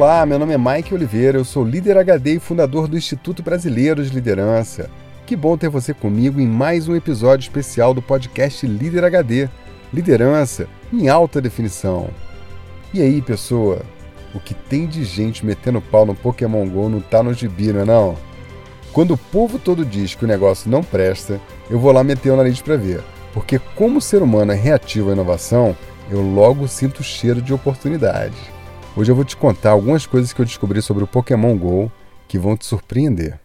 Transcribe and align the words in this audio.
Olá, 0.00 0.24
meu 0.24 0.38
nome 0.38 0.54
é 0.54 0.56
Mike 0.56 0.94
Oliveira, 0.94 1.38
eu 1.38 1.44
sou 1.44 1.64
líder 1.64 1.98
HD 1.98 2.34
e 2.34 2.38
fundador 2.38 2.86
do 2.86 2.96
Instituto 2.96 3.42
Brasileiro 3.42 4.00
de 4.00 4.14
Liderança. 4.14 4.88
Que 5.26 5.34
bom 5.34 5.56
ter 5.56 5.68
você 5.68 5.92
comigo 5.92 6.40
em 6.40 6.46
mais 6.46 6.86
um 6.86 6.94
episódio 6.94 7.42
especial 7.42 7.92
do 7.92 8.00
podcast 8.00 8.64
Líder 8.64 9.02
HD 9.02 9.48
Liderança 9.92 10.68
em 10.92 11.08
alta 11.08 11.40
definição. 11.40 12.10
E 12.94 13.02
aí, 13.02 13.20
pessoa? 13.20 13.82
O 14.32 14.38
que 14.38 14.54
tem 14.54 14.86
de 14.86 15.02
gente 15.02 15.44
metendo 15.44 15.80
pau 15.80 16.06
no 16.06 16.14
Pokémon 16.14 16.68
GO 16.68 16.88
não 16.88 17.00
tá 17.00 17.20
no 17.20 17.34
gibi, 17.34 17.72
não 17.72 17.80
é 17.80 17.84
não? 17.84 18.16
Quando 18.92 19.14
o 19.14 19.18
povo 19.18 19.58
todo 19.58 19.84
diz 19.84 20.14
que 20.14 20.24
o 20.24 20.28
negócio 20.28 20.70
não 20.70 20.84
presta, 20.84 21.40
eu 21.68 21.80
vou 21.80 21.90
lá 21.90 22.04
meter 22.04 22.30
o 22.30 22.36
nariz 22.36 22.62
para 22.62 22.76
ver. 22.76 23.02
Porque 23.34 23.58
como 23.74 23.98
o 23.98 24.00
ser 24.00 24.22
humano 24.22 24.52
é 24.52 24.54
reativo 24.54 25.10
à 25.10 25.12
inovação, 25.12 25.76
eu 26.08 26.20
logo 26.20 26.68
sinto 26.68 27.00
o 27.00 27.04
cheiro 27.04 27.42
de 27.42 27.52
oportunidade. 27.52 28.57
Hoje 28.98 29.12
eu 29.12 29.14
vou 29.14 29.24
te 29.24 29.36
contar 29.36 29.70
algumas 29.70 30.06
coisas 30.06 30.32
que 30.32 30.40
eu 30.40 30.44
descobri 30.44 30.82
sobre 30.82 31.04
o 31.04 31.06
Pokémon 31.06 31.56
GO 31.56 31.88
que 32.26 32.36
vão 32.36 32.56
te 32.56 32.66
surpreender. 32.66 33.38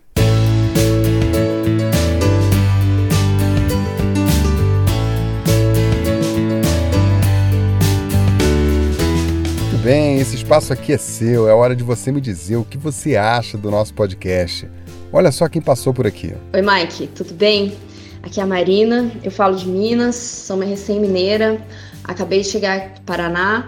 Muito 9.59 9.83
bem, 9.83 10.17
esse 10.17 10.37
espaço 10.37 10.73
aqui 10.73 10.91
é 10.91 10.97
seu, 10.97 11.47
é 11.47 11.53
hora 11.53 11.75
de 11.75 11.83
você 11.83 12.11
me 12.11 12.19
dizer 12.19 12.55
o 12.55 12.65
que 12.65 12.79
você 12.79 13.15
acha 13.15 13.55
do 13.55 13.69
nosso 13.69 13.93
podcast. 13.93 14.67
Olha 15.11 15.31
só 15.31 15.47
quem 15.47 15.61
passou 15.61 15.93
por 15.93 16.07
aqui. 16.07 16.33
Oi, 16.51 16.61
Mike, 16.63 17.05
tudo 17.13 17.31
bem? 17.35 17.77
Aqui 18.23 18.39
é 18.39 18.43
a 18.43 18.47
Marina, 18.47 19.11
eu 19.23 19.29
falo 19.29 19.55
de 19.55 19.67
Minas, 19.67 20.15
sou 20.15 20.55
uma 20.55 20.65
recém-mineira, 20.65 21.63
acabei 22.03 22.41
de 22.41 22.47
chegar 22.47 22.95
do 22.95 23.01
Paraná 23.01 23.67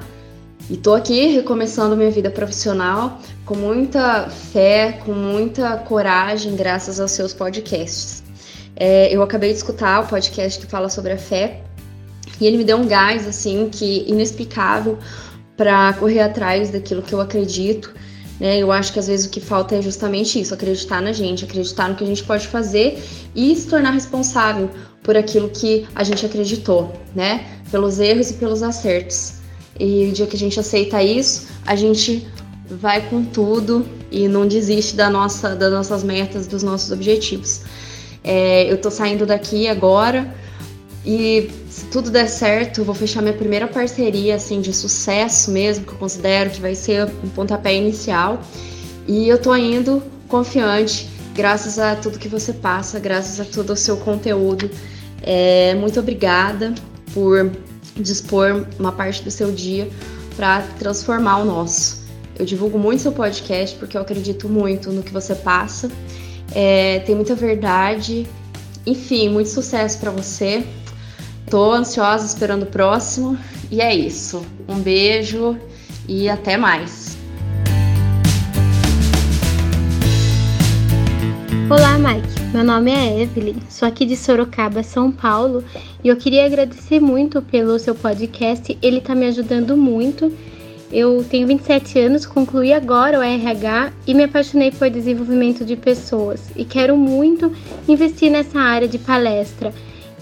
e 0.70 0.78
tô 0.78 0.96
aqui 0.96 1.28
recomeçando 1.28 1.96
minha 1.96 2.10
vida 2.10 2.32
profissional 2.32 3.20
com 3.46 3.56
muita 3.56 4.30
fé, 4.30 5.00
com 5.06 5.14
muita 5.14 5.78
coragem, 5.78 6.56
graças 6.56 7.00
aos 7.00 7.12
seus 7.12 7.34
podcasts. 7.34 8.24
É, 8.76 9.14
eu 9.16 9.22
acabei 9.22 9.52
de 9.52 9.58
escutar 9.58 10.04
o 10.04 10.08
podcast 10.08 10.60
que 10.60 10.66
fala 10.66 10.90
sobre 10.90 11.12
a 11.12 11.18
fé 11.18 11.62
e 12.42 12.48
ele 12.48 12.58
me 12.58 12.64
deu 12.64 12.78
um 12.78 12.88
gás 12.88 13.28
assim 13.28 13.70
que 13.72 14.06
inexplicável 14.08 14.98
para 15.56 15.94
correr 15.94 16.22
atrás 16.22 16.72
daquilo 16.72 17.04
que 17.04 17.14
eu 17.14 17.22
acredito. 17.22 17.94
Né? 18.40 18.58
Eu 18.58 18.72
acho 18.72 18.92
que 18.92 19.00
às 19.00 19.08
vezes 19.08 19.28
o 19.28 19.30
que 19.30 19.40
falta 19.40 19.76
é 19.76 19.82
justamente 19.84 20.42
isso, 20.42 20.54
acreditar 20.54 21.00
na 21.00 21.14
gente, 21.14 21.46
acreditar 21.46 21.88
no 21.90 21.96
que 21.96 22.04
a 22.04 22.08
gente 22.08 22.24
pode 22.24 22.48
fazer 22.48 23.02
e 23.36 23.56
se 23.56 23.68
tornar 23.68 23.92
responsável 23.92 24.70
por 25.04 25.16
aquilo 25.16 25.48
que 25.48 25.88
a 25.94 26.04
gente 26.04 26.26
acreditou, 26.26 26.92
né? 27.14 27.46
Pelos 27.70 28.00
erros 28.00 28.32
e 28.32 28.34
pelos 28.34 28.64
acertos. 28.64 29.35
E 29.80 30.10
o 30.10 30.12
dia 30.12 30.26
que 30.26 30.36
a 30.36 30.40
gente 30.40 30.60
aceita 30.60 31.04
isso, 31.04 31.48
a 31.66 31.76
gente 31.76 32.28
vai 32.70 33.08
com 33.10 33.24
tudo 33.24 33.86
e 34.12 34.28
não 34.28 34.48
desiste 34.48 34.96
da 34.96 35.10
nossa, 35.10 35.56
das 35.56 35.72
nossas 35.72 36.04
metas, 36.04 36.48
dos 36.48 36.64
nossos 36.64 36.92
objetivos. 36.92 37.62
É, 38.24 38.72
eu 38.72 38.78
tô 38.78 38.90
saindo 38.90 39.26
daqui 39.26 39.68
agora 39.68 40.34
e 41.06 41.52
se 41.70 41.86
tudo 41.86 42.10
der 42.10 42.28
certo, 42.28 42.84
vou 42.84 42.96
fechar 42.96 43.22
minha 43.22 43.36
primeira 43.36 43.68
parceria 43.68 44.36
assim 44.36 44.62
de 44.62 44.74
sucesso 44.74 45.52
mesmo, 45.52 45.86
que 45.86 45.92
eu 45.92 45.98
considero 45.98 46.50
que 46.50 46.60
vai 46.60 46.74
ser 46.74 47.06
um 47.24 47.30
pontapé 47.30 47.76
inicial. 47.76 48.42
E 49.08 49.28
eu 49.28 49.40
tô 49.40 49.56
indo 49.56 50.02
confiante, 50.28 51.08
graças 51.36 51.78
a 51.78 51.96
tudo 51.96 52.18
que 52.18 52.28
você 52.28 52.54
passa, 52.54 53.00
graças 53.00 53.40
a 53.40 53.46
todo 53.46 53.74
o 53.74 53.76
seu 53.76 53.98
conteúdo. 53.98 54.72
É, 55.22 55.76
muito 55.76 56.00
obrigada 56.00 56.74
por 57.14 57.52
dispor 57.96 58.66
uma 58.80 58.92
parte 58.92 59.24
do 59.24 59.32
seu 59.32 59.52
dia 59.52 59.90
para 60.36 60.62
transformar 60.80 61.38
o 61.38 61.46
nosso. 61.46 62.04
Eu 62.38 62.46
divulgo 62.46 62.78
muito 62.78 63.02
seu 63.02 63.12
podcast 63.12 63.76
porque 63.78 63.96
eu 63.96 64.02
acredito 64.02 64.50
muito 64.50 64.92
no 64.92 65.02
que 65.02 65.12
você 65.12 65.34
passa. 65.34 65.90
É, 66.54 67.00
tem 67.00 67.16
muita 67.16 67.36
verdade. 67.36 68.28
Enfim, 68.86 69.30
muito 69.30 69.50
sucesso 69.50 70.00
para 70.00 70.12
você. 70.12 70.66
Tô 71.50 71.72
ansiosa 71.72 72.26
esperando 72.26 72.64
o 72.64 72.68
próximo. 72.68 73.38
E 73.72 73.82
é 73.82 73.96
isso. 73.96 74.46
Um 74.68 74.80
beijo 74.80 75.58
e 76.08 76.30
até 76.30 76.58
mais. 76.58 77.18
Olá, 81.70 81.98
Mike. 81.98 82.45
Meu 82.56 82.64
nome 82.64 82.90
é 82.90 83.22
Evelyn, 83.22 83.58
sou 83.70 83.86
aqui 83.86 84.06
de 84.06 84.16
Sorocaba, 84.16 84.82
São 84.82 85.12
Paulo, 85.12 85.62
e 86.02 86.08
eu 86.08 86.16
queria 86.16 86.46
agradecer 86.46 87.02
muito 87.02 87.42
pelo 87.42 87.78
seu 87.78 87.94
podcast. 87.94 88.78
Ele 88.82 89.00
está 89.00 89.14
me 89.14 89.26
ajudando 89.26 89.76
muito. 89.76 90.32
Eu 90.90 91.22
tenho 91.30 91.46
27 91.48 92.00
anos, 92.00 92.26
concluí 92.26 92.72
agora 92.72 93.20
o 93.20 93.22
RH 93.22 93.92
e 94.08 94.14
me 94.14 94.24
apaixonei 94.24 94.72
por 94.72 94.90
desenvolvimento 94.90 95.66
de 95.66 95.76
pessoas 95.76 96.50
e 96.56 96.64
quero 96.64 96.96
muito 96.96 97.52
investir 97.90 98.32
nessa 98.32 98.58
área 98.58 98.88
de 98.88 99.00
palestra. 99.00 99.74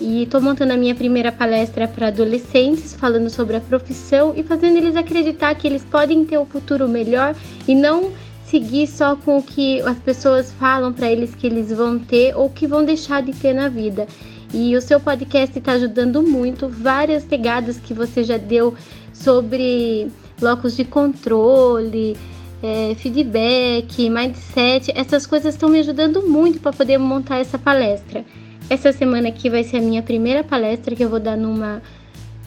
E 0.02 0.24
estou 0.24 0.42
montando 0.42 0.74
a 0.74 0.78
minha 0.78 0.96
primeira 0.96 1.32
palestra 1.32 1.88
para 1.88 2.08
adolescentes, 2.08 2.96
falando 2.96 3.30
sobre 3.30 3.58
a 3.58 3.62
profissão 3.62 4.34
e 4.36 4.42
fazendo 4.42 4.78
eles 4.78 4.96
acreditar 4.96 5.54
que 5.54 5.68
eles 5.68 5.84
podem 5.84 6.26
ter 6.26 6.40
um 6.40 6.48
futuro 6.48 6.90
melhor 6.90 7.36
e 7.68 7.76
não 7.76 8.12
seguir 8.54 8.86
só 8.86 9.16
com 9.16 9.40
o 9.40 9.42
que 9.42 9.82
as 9.82 9.98
pessoas 9.98 10.52
falam 10.52 10.94
para 10.94 11.12
eles 11.12 11.34
que 11.34 11.48
eles 11.48 11.72
vão 11.72 11.98
ter 11.98 12.38
ou 12.38 12.52
que 12.52 12.68
vão 12.68 12.86
deixar 12.86 13.24
de 13.24 13.34
ter 13.34 13.52
na 13.52 13.68
vida. 13.68 14.06
E 14.54 14.76
o 14.76 14.82
seu 14.82 15.00
podcast 15.00 15.58
está 15.58 15.72
ajudando 15.72 16.22
muito, 16.22 16.70
várias 16.70 17.24
pegadas 17.24 17.80
que 17.80 17.96
você 17.96 18.24
já 18.24 18.38
deu 18.38 18.76
sobre 19.12 20.08
blocos 20.40 20.78
de 20.78 20.86
controle, 20.86 22.16
é, 22.62 22.94
feedback, 22.94 24.08
mindset, 24.08 24.92
essas 24.94 25.26
coisas 25.26 25.56
estão 25.56 25.68
me 25.68 25.80
ajudando 25.80 26.22
muito 26.22 26.60
para 26.60 26.74
poder 26.74 27.00
montar 27.00 27.40
essa 27.40 27.58
palestra. 27.58 28.24
Essa 28.70 28.94
semana 28.94 29.30
aqui 29.30 29.50
vai 29.50 29.64
ser 29.64 29.78
a 29.78 29.82
minha 29.82 30.04
primeira 30.04 30.44
palestra 30.44 30.96
que 30.96 31.04
eu 31.04 31.10
vou 31.10 31.20
dar 31.20 31.36
numa 31.36 31.82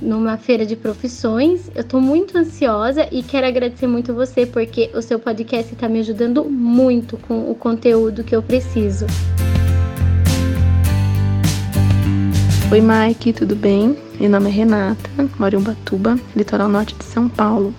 numa 0.00 0.36
feira 0.36 0.66
de 0.66 0.76
profissões. 0.76 1.70
Eu 1.74 1.82
estou 1.82 2.00
muito 2.00 2.36
ansiosa 2.36 3.08
e 3.10 3.22
quero 3.22 3.46
agradecer 3.46 3.86
muito 3.86 4.14
você 4.14 4.46
porque 4.46 4.90
o 4.94 5.02
seu 5.02 5.18
podcast 5.18 5.72
está 5.72 5.88
me 5.88 6.00
ajudando 6.00 6.44
muito 6.44 7.16
com 7.16 7.50
o 7.50 7.54
conteúdo 7.54 8.24
que 8.24 8.34
eu 8.34 8.42
preciso. 8.42 9.06
Oi 12.70 12.80
Mike, 12.80 13.32
tudo 13.32 13.54
bem? 13.54 13.96
Meu 14.18 14.28
nome 14.28 14.48
é 14.48 14.52
Renata, 14.52 15.08
moro 15.38 15.54
em 15.54 15.58
Ubatuba, 15.58 16.18
litoral 16.34 16.68
norte 16.68 16.94
de 16.96 17.04
São 17.04 17.28
Paulo. 17.28 17.72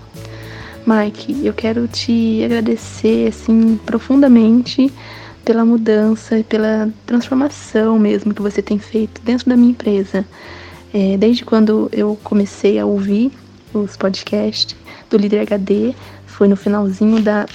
Mike, 0.86 1.46
eu 1.46 1.54
quero 1.54 1.88
te 1.88 2.42
agradecer 2.46 3.28
assim 3.28 3.78
profundamente 3.86 4.92
pela 5.44 5.66
mudança 5.66 6.40
e 6.40 6.44
pela 6.44 6.90
transformação 7.06 8.00
mesmo 8.00 8.34
que 8.34 8.42
você 8.42 8.62
tem 8.62 8.80
feito 8.80 9.22
dentro 9.22 9.50
da 9.50 9.58
minha 9.58 9.72
empresa. 9.72 10.26
É, 10.94 11.18
desde 11.18 11.44
quando 11.44 11.90
eu 11.92 12.18
comecei 12.24 12.80
a 12.80 12.86
ouvir 12.86 13.32
os 13.74 13.98
podcasts 13.98 14.76
do 15.10 15.18
Líder 15.18 15.42
HD, 15.42 15.94
foi 16.26 16.48
no 16.48 16.56
finalzinho 16.56 17.22
da, 17.22 17.46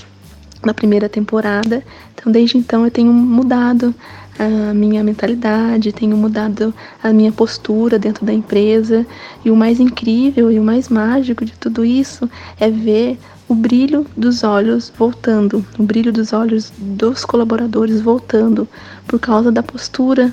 da 0.62 0.74
primeira 0.74 1.08
temporada. 1.08 1.82
Então, 2.14 2.30
desde 2.30 2.58
então, 2.58 2.84
eu 2.84 2.90
tenho 2.90 3.12
mudado 3.12 3.94
a 4.38 4.74
minha 4.74 5.02
mentalidade, 5.02 5.92
tenho 5.92 6.16
mudado 6.16 6.74
a 7.02 7.12
minha 7.12 7.32
postura 7.32 7.98
dentro 7.98 8.24
da 8.24 8.32
empresa. 8.32 9.06
E 9.44 9.50
o 9.50 9.56
mais 9.56 9.80
incrível 9.80 10.50
e 10.50 10.58
o 10.58 10.64
mais 10.64 10.88
mágico 10.88 11.44
de 11.44 11.52
tudo 11.52 11.84
isso 11.84 12.28
é 12.60 12.70
ver 12.70 13.18
o 13.48 13.54
brilho 13.54 14.06
dos 14.16 14.44
olhos 14.44 14.92
voltando, 14.96 15.64
o 15.78 15.82
brilho 15.82 16.12
dos 16.12 16.32
olhos 16.32 16.72
dos 16.78 17.24
colaboradores 17.24 18.00
voltando 18.00 18.68
por 19.06 19.18
causa 19.18 19.52
da 19.52 19.62
postura 19.62 20.32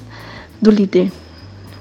do 0.62 0.72
líder 0.72 1.12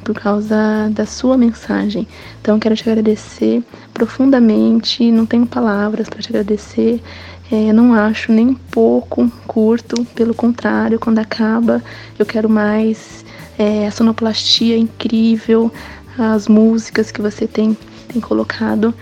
por 0.05 0.15
causa 0.15 0.89
da 0.91 1.07
sua 1.07 1.37
mensagem. 1.37 2.07
Então, 2.41 2.59
quero 2.59 2.77
te 2.77 2.89
agradecer 2.89 3.63
profundamente. 3.93 5.11
Não 5.11 5.27
tenho 5.27 5.47
palavras 5.47 6.09
para 6.09 6.21
te 6.21 6.29
agradecer. 6.31 7.03
É, 7.51 7.73
não 7.73 7.95
acho 7.95 8.31
nem 8.31 8.49
um 8.49 8.55
pouco 8.55 9.31
curto, 9.47 10.05
pelo 10.15 10.35
contrário, 10.35 10.99
quando 10.99 11.19
acaba, 11.19 11.83
eu 12.19 12.27
quero 12.27 12.49
mais. 12.49 13.25
É, 13.59 13.89
a 13.89 13.91
sonoplastia 13.91 14.77
incrível, 14.77 15.73
as 16.17 16.47
músicas 16.47 17.11
que 17.11 17.21
você 17.21 17.47
tem, 17.47 17.77
tem 18.07 18.21
colocado. 18.21 18.95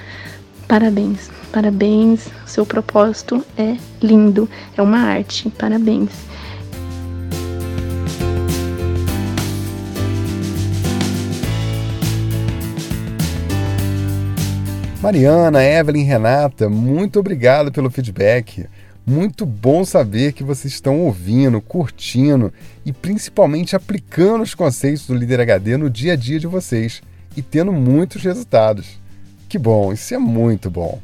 Parabéns, 0.67 1.31
parabéns. 1.53 2.29
Seu 2.47 2.65
propósito 2.65 3.45
é 3.59 3.77
lindo, 4.01 4.49
é 4.77 4.81
uma 4.81 4.99
arte. 4.99 5.51
Parabéns. 5.51 6.26
Mariana, 15.07 15.63
Evelyn, 15.63 16.03
Renata, 16.03 16.69
muito 16.69 17.21
obrigado 17.21 17.71
pelo 17.71 17.89
feedback. 17.89 18.67
Muito 19.07 19.47
bom 19.47 19.85
saber 19.85 20.33
que 20.33 20.43
vocês 20.43 20.75
estão 20.75 20.99
ouvindo, 20.99 21.61
curtindo 21.61 22.53
e 22.85 22.93
principalmente 22.93 23.77
aplicando 23.77 24.43
os 24.43 24.53
conceitos 24.53 25.07
do 25.07 25.15
Líder 25.15 25.43
HD 25.43 25.77
no 25.77 25.89
dia 25.89 26.15
a 26.15 26.17
dia 26.17 26.41
de 26.41 26.49
vocês 26.49 27.03
e 27.37 27.41
tendo 27.41 27.73
muitos 27.73 28.21
resultados. 28.21 29.01
Que 29.49 29.61
bom, 29.61 29.93
isso 29.93 30.13
é 30.13 30.19
muito 30.19 30.69
bom. 30.69 31.01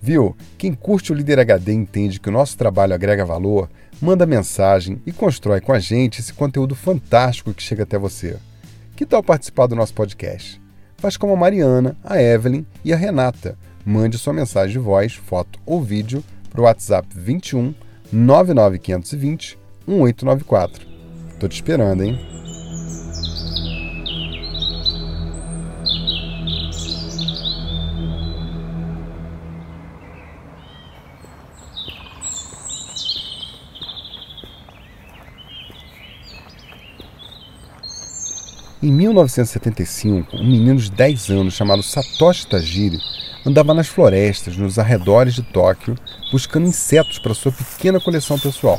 Viu? 0.00 0.34
Quem 0.56 0.72
curte 0.72 1.12
o 1.12 1.14
Líder 1.14 1.38
HD 1.38 1.74
entende 1.74 2.20
que 2.20 2.30
o 2.30 2.32
nosso 2.32 2.56
trabalho 2.56 2.94
agrega 2.94 3.26
valor, 3.26 3.68
manda 4.00 4.24
mensagem 4.24 5.02
e 5.04 5.12
constrói 5.12 5.60
com 5.60 5.74
a 5.74 5.78
gente 5.78 6.18
esse 6.18 6.32
conteúdo 6.32 6.74
fantástico 6.74 7.52
que 7.52 7.62
chega 7.62 7.82
até 7.82 7.98
você. 7.98 8.38
Que 8.96 9.04
tal 9.04 9.22
participar 9.22 9.66
do 9.66 9.76
nosso 9.76 9.92
podcast? 9.92 10.63
Faz 11.04 11.18
como 11.18 11.34
a 11.34 11.36
Mariana, 11.36 11.94
a 12.02 12.18
Evelyn 12.18 12.64
e 12.82 12.90
a 12.90 12.96
Renata. 12.96 13.58
Mande 13.84 14.16
sua 14.16 14.32
mensagem 14.32 14.72
de 14.72 14.78
voz, 14.78 15.12
foto 15.12 15.58
ou 15.66 15.82
vídeo 15.82 16.24
para 16.48 16.62
o 16.62 16.64
WhatsApp 16.64 17.06
21 17.14 17.74
99520 18.10 19.58
1894. 19.86 20.86
Tô 21.38 21.46
te 21.46 21.56
esperando, 21.56 22.02
hein? 22.04 22.18
Em 38.84 38.92
1975, 38.92 40.36
um 40.36 40.44
menino 40.46 40.78
de 40.78 40.90
10 40.90 41.30
anos 41.30 41.54
chamado 41.54 41.82
Satoshi 41.82 42.46
Tajiri 42.46 43.00
andava 43.46 43.72
nas 43.72 43.88
florestas 43.88 44.58
nos 44.58 44.78
arredores 44.78 45.36
de 45.36 45.42
Tóquio 45.42 45.96
buscando 46.30 46.66
insetos 46.66 47.18
para 47.18 47.32
sua 47.32 47.50
pequena 47.50 47.98
coleção 47.98 48.38
pessoal. 48.38 48.78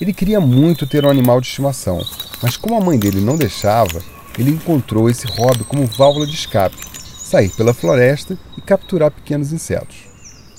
Ele 0.00 0.14
queria 0.14 0.40
muito 0.40 0.86
ter 0.86 1.04
um 1.04 1.10
animal 1.10 1.38
de 1.38 1.48
estimação, 1.48 2.00
mas 2.42 2.56
como 2.56 2.76
a 2.76 2.80
mãe 2.80 2.98
dele 2.98 3.20
não 3.20 3.36
deixava, 3.36 4.02
ele 4.38 4.50
encontrou 4.50 5.08
esse 5.08 5.26
hobby 5.26 5.64
como 5.64 5.86
válvula 5.86 6.26
de 6.26 6.34
escape, 6.34 6.76
sair 7.18 7.50
pela 7.50 7.74
floresta 7.74 8.38
e 8.56 8.60
capturar 8.60 9.10
pequenos 9.10 9.52
insetos. 9.52 9.96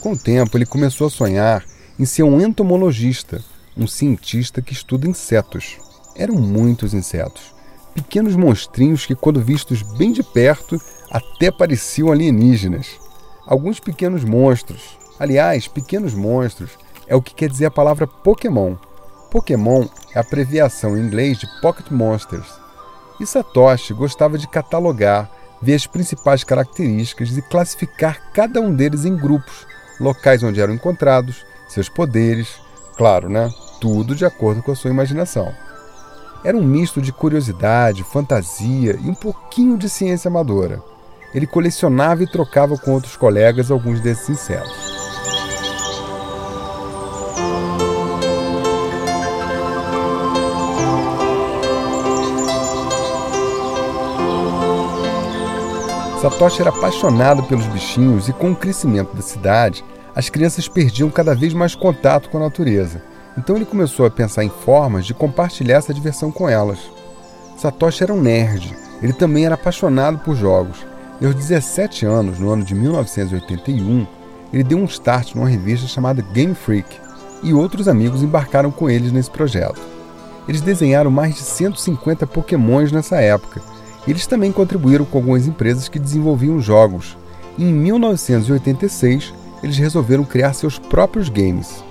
Com 0.02 0.14
o 0.14 0.18
tempo, 0.18 0.58
ele 0.58 0.66
começou 0.66 1.08
a 1.08 1.10
sonhar 1.10 1.64
em 2.00 2.06
ser 2.06 2.24
um 2.24 2.42
entomologista, 2.42 3.44
um 3.76 3.88
cientista 3.88 4.62
que 4.62 4.74
estuda 4.74 5.08
insetos. 5.08 5.78
Eram 6.16 6.36
muitos 6.36 6.94
insetos, 6.94 7.54
pequenos 7.94 8.36
monstrinhos 8.36 9.06
que, 9.06 9.16
quando 9.16 9.42
vistos 9.42 9.82
bem 9.82 10.12
de 10.12 10.24
perto, 10.24 10.80
até 11.10 11.52
pareciam 11.52 12.12
alienígenas. 12.12 12.88
Alguns 13.46 13.80
pequenos 13.80 14.24
monstros, 14.24 14.98
aliás, 15.20 15.68
pequenos 15.68 16.14
monstros, 16.14 16.72
é 17.08 17.16
o 17.16 17.22
que 17.22 17.34
quer 17.34 17.50
dizer 17.50 17.66
a 17.66 17.72
palavra 17.72 18.06
Pokémon. 18.06 18.76
Pokémon 19.30 19.86
é 20.14 20.20
a 20.20 20.22
abreviação 20.22 20.98
em 20.98 21.02
inglês 21.02 21.38
de 21.38 21.48
Pocket 21.62 21.92
Monsters. 21.92 22.48
E 23.20 23.26
Satoshi 23.26 23.94
gostava 23.94 24.38
de 24.38 24.48
catalogar, 24.48 25.30
ver 25.62 25.76
as 25.76 25.88
principais 25.88 26.44
características 26.44 27.36
e 27.36 27.42
classificar 27.42 28.32
cada 28.32 28.62
um 28.62 28.74
deles 28.74 29.06
em 29.06 29.16
grupos, 29.16 29.66
locais 30.00 30.44
onde 30.44 30.62
eram 30.62 30.74
encontrados, 30.74 31.46
seus 31.68 31.90
poderes, 31.90 32.60
claro, 32.96 33.28
né? 33.28 33.50
Tudo 33.82 34.16
de 34.16 34.26
acordo 34.26 34.62
com 34.62 34.72
a 34.72 34.76
sua 34.76 34.92
imaginação. 34.92 35.54
Era 36.44 36.56
um 36.56 36.64
misto 36.64 37.02
de 37.02 37.12
curiosidade, 37.12 38.04
fantasia 38.04 38.98
e 39.02 39.10
um 39.10 39.16
pouquinho 39.16 39.78
de 39.78 39.90
ciência 39.90 40.30
amadora. 40.30 40.82
Ele 41.34 41.48
colecionava 41.48 42.24
e 42.24 42.28
trocava 42.32 42.78
com 42.78 42.94
outros 42.94 43.18
colegas 43.18 43.70
alguns 43.70 44.00
desses 44.00 44.30
insetos. 44.30 44.97
Satoshi 56.30 56.60
era 56.60 56.72
apaixonado 56.72 57.42
pelos 57.44 57.66
bichinhos 57.68 58.28
e, 58.28 58.34
com 58.34 58.52
o 58.52 58.56
crescimento 58.56 59.16
da 59.16 59.22
cidade, 59.22 59.82
as 60.14 60.30
crianças 60.30 60.68
perdiam 60.68 61.10
cada 61.10 61.34
vez 61.34 61.54
mais 61.54 61.74
contato 61.74 62.30
com 62.30 62.36
a 62.36 62.42
natureza. 62.42 63.02
Então 63.38 63.56
ele 63.56 63.64
começou 63.64 64.06
a 64.06 64.12
pensar 64.12 64.44
em 64.44 64.50
formas 64.50 65.06
de 65.06 65.14
compartilhar 65.14 65.78
essa 65.78 65.94
diversão 65.94 66.30
com 66.30 66.50
elas. 66.50 66.80
Satoshi 67.58 68.04
era 68.04 68.14
um 68.14 68.20
nerd, 68.20 68.76
ele 69.02 69.14
também 69.14 69.46
era 69.46 69.56
apaixonado 69.56 70.18
por 70.18 70.36
jogos. 70.36 70.86
E 71.22 71.26
aos 71.26 71.34
17 71.34 72.06
anos, 72.06 72.40
no 72.40 72.52
ano 72.52 72.66
de 72.66 72.76
1981, 72.76 74.06
ele 74.52 74.66
deu 74.66 74.80
um 74.80 74.86
start 74.86 75.34
numa 75.34 75.48
revista 75.48 75.88
chamada 75.88 76.22
Game 76.34 76.54
Freak, 76.54 76.94
e 77.42 77.54
outros 77.54 77.88
amigos 77.88 78.22
embarcaram 78.22 78.70
com 78.70 78.90
eles 78.90 79.14
nesse 79.14 79.32
projeto. 79.32 79.80
Eles 80.46 80.60
desenharam 80.60 81.10
mais 81.10 81.36
de 81.36 81.42
150 81.42 82.28
Pokémons 82.28 82.92
nessa 82.92 83.16
época 83.16 83.77
eles 84.12 84.28
também 84.28 84.52
contribuíram 84.52 85.06
com 85.06 85.18
algumas 85.18 85.48
empresas 85.48 85.90
que 85.90 86.00
desenvolviam 86.00 86.60
jogos. 86.60 87.18
Em 87.58 87.74
1986, 87.74 89.34
eles 89.64 89.78
resolveram 89.78 90.24
criar 90.24 90.54
seus 90.54 90.80
próprios 90.80 91.30
games. 91.30 91.84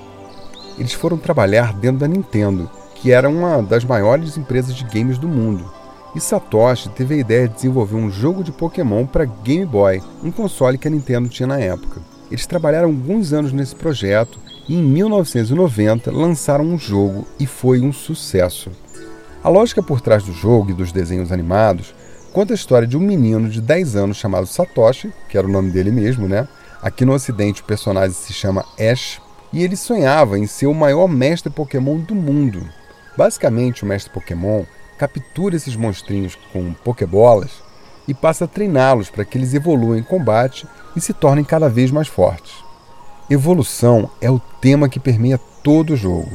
Eles 0.79 0.93
foram 0.93 1.17
trabalhar 1.17 1.73
dentro 1.73 2.01
da 2.01 2.09
Nintendo, 2.09 2.71
que 2.95 3.13
era 3.13 3.29
uma 3.29 3.63
das 3.63 3.85
maiores 3.85 4.37
empresas 4.37 4.75
de 4.75 4.85
games 4.85 5.19
do 5.19 5.29
mundo. 5.29 5.65
E 6.15 6.21
Satoshi 6.21 6.89
teve 6.89 7.15
a 7.15 7.19
ideia 7.19 7.49
de 7.49 7.55
desenvolver 7.55 7.97
um 7.97 8.11
jogo 8.11 8.43
de 8.43 8.53
Pokémon 8.53 9.05
para 9.05 9.27
Game 9.27 9.67
Boy, 9.67 10.03
um 10.23 10.31
console 10.31 10.79
que 10.79 10.89
a 10.89 10.91
Nintendo 10.91 11.29
tinha 11.29 11.47
na 11.47 11.59
época. 11.59 12.01
Eles 12.31 12.47
trabalharam 12.47 12.89
alguns 12.89 13.33
anos 13.33 13.53
nesse 13.53 13.77
projeto 13.77 14.39
e 14.69 14.75
em 14.75 14.83
1990 14.83 16.11
lançaram 16.11 16.65
um 16.65 16.79
jogo 16.79 17.27
e 17.39 17.47
foi 17.47 17.81
um 17.81 17.93
sucesso. 17.93 18.71
A 19.45 19.49
lógica 19.49 19.83
por 19.83 20.01
trás 20.01 20.25
do 20.25 20.33
jogo 20.33 20.71
e 20.71 20.75
dos 20.75 20.91
desenhos 20.91 21.31
animados 21.31 21.95
conta 22.37 22.53
a 22.53 22.55
história 22.55 22.87
de 22.87 22.99
um 22.99 23.01
menino 23.01 23.49
de 23.49 23.63
10 23.63 23.97
anos 23.97 24.19
chamado 24.19 24.47
Satoshi, 24.47 25.11
que 25.27 25.39
era 25.39 25.47
o 25.47 25.51
nome 25.51 25.71
dele 25.71 25.91
mesmo, 25.91 26.29
né? 26.29 26.47
Aqui 26.83 27.03
no 27.03 27.15
ocidente 27.15 27.63
o 27.63 27.65
personagem 27.65 28.15
se 28.15 28.31
chama 28.35 28.63
Ash, 28.79 29.23
e 29.51 29.65
ele 29.65 29.75
sonhava 29.75 30.39
em 30.39 30.47
ser 30.47 30.67
o 30.67 30.75
maior 30.75 31.09
mestre 31.09 31.51
Pokémon 31.51 31.97
do 31.97 32.15
mundo. 32.15 32.63
Basicamente, 33.17 33.85
o 33.85 33.87
mestre 33.87 34.13
Pokémon 34.13 34.65
captura 34.99 35.57
esses 35.57 35.75
monstrinhos 35.77 36.37
com 36.53 36.75
Pokébolas 36.75 37.53
e 38.07 38.13
passa 38.13 38.45
a 38.45 38.49
treiná-los 38.49 39.09
para 39.09 39.25
que 39.25 39.39
eles 39.39 39.55
evoluam 39.55 39.97
em 39.97 40.03
combate 40.03 40.67
e 40.95 41.01
se 41.01 41.15
tornem 41.15 41.43
cada 41.43 41.71
vez 41.71 41.91
mais 41.91 42.07
fortes. 42.07 42.53
Evolução 43.31 44.11
é 44.21 44.31
o 44.31 44.39
tema 44.61 44.91
que 44.91 45.01
permeia 45.01 45.41
todo 45.63 45.95
o 45.95 45.97
jogo. 45.97 46.31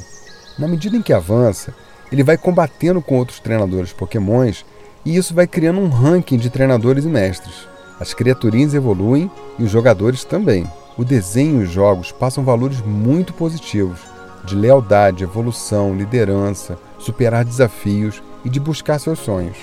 Na 0.57 0.67
medida 0.67 0.97
em 0.97 1.01
que 1.03 1.13
avança, 1.13 1.75
ele 2.11 2.23
vai 2.23 2.39
combatendo 2.39 3.03
com 3.03 3.19
outros 3.19 3.39
treinadores 3.39 3.93
Pokémons 3.93 4.65
e 5.05 5.15
isso 5.15 5.33
vai 5.33 5.47
criando 5.47 5.79
um 5.79 5.89
ranking 5.89 6.37
de 6.37 6.49
treinadores 6.49 7.05
e 7.05 7.07
mestres. 7.07 7.67
As 7.99 8.13
criaturinhas 8.13 8.73
evoluem 8.73 9.29
e 9.59 9.63
os 9.63 9.71
jogadores 9.71 10.23
também. 10.23 10.65
O 10.97 11.03
desenho 11.03 11.61
e 11.61 11.63
os 11.63 11.71
jogos 11.71 12.11
passam 12.11 12.43
valores 12.43 12.81
muito 12.81 13.33
positivos 13.33 13.99
de 14.43 14.55
lealdade, 14.55 15.23
evolução, 15.23 15.95
liderança, 15.95 16.77
superar 16.97 17.45
desafios 17.45 18.21
e 18.43 18.49
de 18.49 18.59
buscar 18.59 18.99
seus 18.99 19.19
sonhos. 19.19 19.57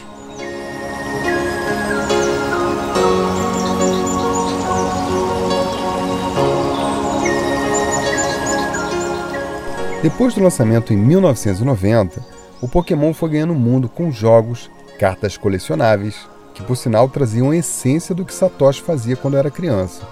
Depois 10.01 10.33
do 10.33 10.43
lançamento 10.43 10.93
em 10.93 10.97
1990, 10.97 12.25
o 12.61 12.69
Pokémon 12.69 13.13
foi 13.13 13.31
ganhando 13.31 13.53
o 13.53 13.57
mundo 13.59 13.89
com 13.89 14.13
jogos 14.13 14.71
cartas 14.99 15.37
colecionáveis, 15.37 16.29
que 16.53 16.63
por 16.63 16.77
sinal 16.77 17.09
traziam 17.09 17.51
a 17.51 17.57
essência 17.57 18.15
do 18.15 18.25
que 18.25 18.35
Satoshi 18.35 18.83
fazia 18.83 19.17
quando 19.17 19.37
era 19.37 19.51
criança. 19.51 20.03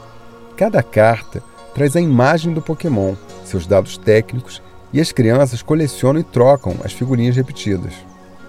Cada 0.56 0.82
carta 0.82 1.42
traz 1.74 1.96
a 1.96 2.00
imagem 2.00 2.54
do 2.54 2.62
Pokémon, 2.62 3.14
seus 3.44 3.66
dados 3.66 3.98
técnicos, 3.98 4.62
e 4.92 5.00
as 5.00 5.12
crianças 5.12 5.60
colecionam 5.60 6.20
e 6.20 6.24
trocam 6.24 6.76
as 6.84 6.92
figurinhas 6.92 7.36
repetidas. 7.36 7.92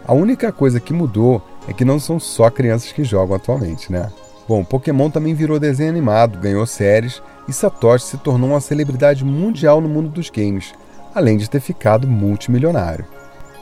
A 0.05 0.13
única 0.13 0.51
coisa 0.51 0.79
que 0.79 0.93
mudou 0.93 1.45
é 1.67 1.73
que 1.73 1.83
não 1.83 1.99
são 1.99 2.19
só 2.19 2.49
crianças 2.49 2.91
que 2.93 3.03
jogam 3.03 3.35
atualmente, 3.35 3.91
né? 3.91 4.09
Bom, 4.47 4.63
Pokémon 4.63 5.09
também 5.09 5.33
virou 5.33 5.59
desenho 5.59 5.89
animado, 5.89 6.39
ganhou 6.39 6.65
séries 6.65 7.21
e 7.47 7.51
Satoshi 7.51 8.05
se 8.05 8.17
tornou 8.17 8.51
uma 8.51 8.61
celebridade 8.61 9.25
mundial 9.25 9.81
no 9.81 9.89
mundo 9.89 10.07
dos 10.07 10.29
games, 10.29 10.73
além 11.13 11.37
de 11.37 11.49
ter 11.49 11.59
ficado 11.59 12.07
multimilionário. 12.07 13.05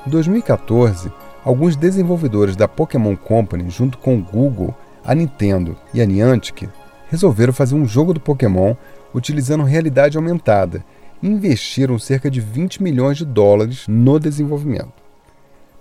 Em 0.06 0.10
2014, 0.12 1.12
alguns 1.46 1.76
desenvolvedores 1.76 2.56
da 2.56 2.68
Pokémon 2.68 3.16
Company, 3.16 3.70
junto 3.70 4.00
com 4.00 4.18
o 4.18 4.22
Google, 4.22 4.74
a 5.04 5.14
Nintendo 5.14 5.78
e 5.94 6.02
a 6.02 6.06
Niantic, 6.06 6.68
resolveram 7.08 7.54
fazer 7.54 7.76
um 7.76 7.86
jogo 7.86 8.16
do 8.16 8.20
Pokémon 8.20 8.76
utilizando 9.14 9.64
realidade 9.64 10.18
aumentada 10.18 10.84
e 11.22 11.28
investiram 11.28 12.00
cerca 12.00 12.32
de 12.32 12.42
20 12.42 12.82
milhões 12.82 13.18
de 13.18 13.26
dólares 13.26 13.86
no 13.88 14.20
desenvolvimento. 14.20 14.92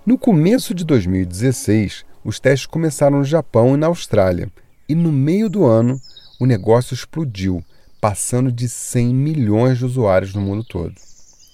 No 0.05 0.19
começo 0.19 0.71
de 0.75 0.85
2016, 0.85 2.05
os 2.23 2.39
testes 2.39 2.67
começaram 2.67 3.17
no 3.17 3.23
Japão 3.23 3.73
e 3.73 3.77
na 3.77 3.87
Austrália, 3.87 4.51
e 4.87 4.93
no 4.93 5.11
meio 5.11 5.49
do 5.49 5.65
ano 5.65 5.99
o 6.39 6.45
negócio 6.45 6.93
explodiu, 6.93 7.63
passando 7.99 8.51
de 8.51 8.69
100 8.69 9.15
milhões 9.15 9.79
de 9.79 9.85
usuários 9.85 10.35
no 10.35 10.41
mundo 10.41 10.63
todo. 10.63 10.93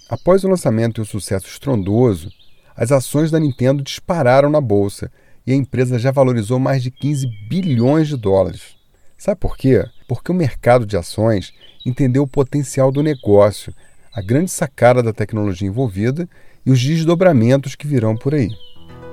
Após 0.10 0.44
o 0.44 0.50
lançamento 0.50 1.00
e 1.00 1.02
o 1.02 1.06
sucesso 1.06 1.48
estrondoso, 1.48 2.30
as 2.76 2.92
ações 2.92 3.32
da 3.32 3.40
Nintendo 3.40 3.84
dispararam 3.84 4.50
na 4.50 4.62
bolsa 4.62 5.12
e 5.46 5.52
a 5.52 5.56
empresa 5.56 6.00
já 6.00 6.12
valorizou 6.12 6.60
mais 6.60 6.84
de 6.84 6.92
15 6.92 7.28
bilhões 7.50 8.08
de 8.08 8.18
dólares. 8.18 8.76
Sabe 9.18 9.40
por 9.40 9.58
quê? 9.58 9.86
Porque 10.08 10.32
o 10.32 10.36
mercado 10.36 10.86
de 10.86 10.98
ações 10.98 11.54
entendeu 11.86 12.24
o 12.24 12.28
potencial 12.28 12.92
do 12.92 13.04
negócio, 13.04 13.74
a 14.14 14.22
grande 14.22 14.52
sacada 14.52 15.02
da 15.02 15.14
tecnologia 15.14 15.68
envolvida 15.68 16.28
e 16.66 16.72
os 16.72 16.82
desdobramentos 16.82 17.76
que 17.76 17.88
virão 17.88 18.16
por 18.16 18.34
aí. 18.34 18.50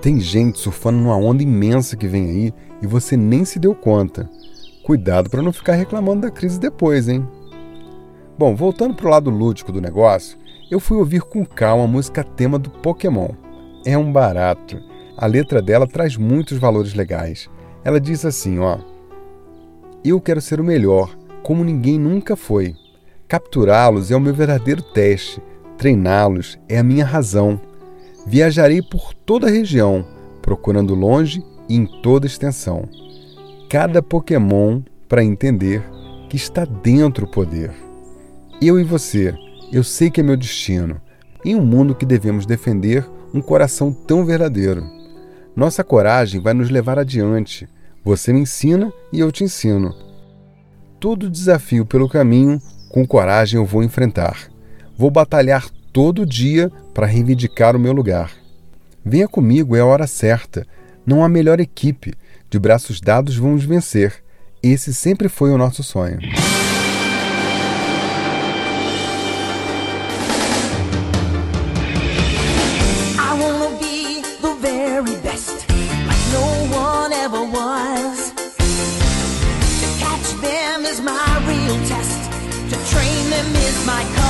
Tem 0.00 0.20
gente 0.20 0.58
surfando 0.58 0.98
numa 0.98 1.16
onda 1.16 1.42
imensa 1.42 1.96
que 1.96 2.06
vem 2.06 2.30
aí 2.30 2.54
e 2.80 2.86
você 2.86 3.16
nem 3.16 3.44
se 3.44 3.58
deu 3.58 3.74
conta. 3.74 4.30
Cuidado 4.84 5.28
para 5.28 5.42
não 5.42 5.52
ficar 5.52 5.74
reclamando 5.74 6.22
da 6.22 6.30
crise 6.30 6.58
depois, 6.58 7.08
hein? 7.08 7.26
Bom, 8.38 8.54
voltando 8.54 8.94
para 8.94 9.06
o 9.06 9.10
lado 9.10 9.30
lúdico 9.30 9.72
do 9.72 9.80
negócio, 9.80 10.38
eu 10.70 10.78
fui 10.78 10.96
ouvir 10.96 11.22
com 11.22 11.44
calma 11.44 11.84
a 11.84 11.88
música 11.88 12.22
tema 12.22 12.58
do 12.58 12.70
Pokémon. 12.70 13.30
É 13.84 13.96
um 13.96 14.12
barato. 14.12 14.80
A 15.16 15.26
letra 15.26 15.60
dela 15.62 15.86
traz 15.86 16.16
muitos 16.16 16.58
valores 16.58 16.94
legais. 16.94 17.48
Ela 17.84 18.00
diz 18.00 18.24
assim, 18.24 18.58
ó: 18.58 18.78
Eu 20.04 20.20
quero 20.20 20.40
ser 20.40 20.60
o 20.60 20.64
melhor, 20.64 21.16
como 21.42 21.64
ninguém 21.64 21.98
nunca 21.98 22.36
foi. 22.36 22.74
Capturá-los 23.26 24.10
é 24.10 24.16
o 24.16 24.20
meu 24.20 24.34
verdadeiro 24.34 24.82
teste. 24.82 25.42
Treiná-los 25.76 26.58
é 26.68 26.78
a 26.78 26.82
minha 26.82 27.04
razão. 27.04 27.60
Viajarei 28.26 28.82
por 28.82 29.14
toda 29.14 29.46
a 29.46 29.50
região, 29.50 30.04
procurando 30.42 30.94
longe 30.94 31.42
e 31.68 31.76
em 31.76 31.86
toda 32.02 32.26
extensão. 32.26 32.88
Cada 33.68 34.02
Pokémon 34.02 34.82
para 35.08 35.24
entender 35.24 35.82
que 36.28 36.36
está 36.36 36.64
dentro 36.64 37.26
o 37.26 37.30
poder. 37.30 37.72
Eu 38.60 38.78
e 38.78 38.84
você, 38.84 39.34
eu 39.72 39.84
sei 39.84 40.10
que 40.10 40.20
é 40.20 40.24
meu 40.24 40.36
destino. 40.36 41.00
Em 41.44 41.54
um 41.54 41.64
mundo 41.64 41.94
que 41.94 42.04
devemos 42.04 42.44
defender 42.44 43.08
um 43.32 43.40
coração 43.40 43.92
tão 43.92 44.24
verdadeiro. 44.24 44.84
Nossa 45.54 45.82
coragem 45.82 46.40
vai 46.40 46.54
nos 46.54 46.70
levar 46.70 46.98
adiante. 46.98 47.68
Você 48.04 48.32
me 48.32 48.40
ensina 48.40 48.92
e 49.12 49.20
eu 49.20 49.30
te 49.32 49.44
ensino. 49.44 49.94
Todo 51.00 51.30
desafio 51.30 51.84
pelo 51.84 52.08
caminho, 52.08 52.60
com 52.88 53.06
coragem 53.06 53.58
eu 53.58 53.66
vou 53.66 53.82
enfrentar. 53.82 54.48
Vou 54.96 55.10
batalhar 55.10 55.68
todo 55.92 56.26
dia 56.26 56.70
para 56.94 57.06
reivindicar 57.06 57.76
o 57.76 57.78
meu 57.78 57.92
lugar. 57.92 58.32
Venha 59.04 59.28
comigo, 59.28 59.76
é 59.76 59.80
a 59.80 59.86
hora 59.86 60.06
certa. 60.06 60.66
Não 61.06 61.24
há 61.24 61.28
melhor 61.28 61.60
equipe. 61.60 62.14
De 62.50 62.58
braços 62.58 63.00
dados 63.00 63.36
vamos 63.36 63.64
vencer. 63.64 64.22
Esse 64.62 64.92
sempre 64.92 65.28
foi 65.28 65.50
o 65.50 65.58
nosso 65.58 65.82
sonho. 65.82 66.18
To 82.68 82.76
train 82.84 83.30
them 83.30 83.56
is 83.56 83.86
my 83.86 84.27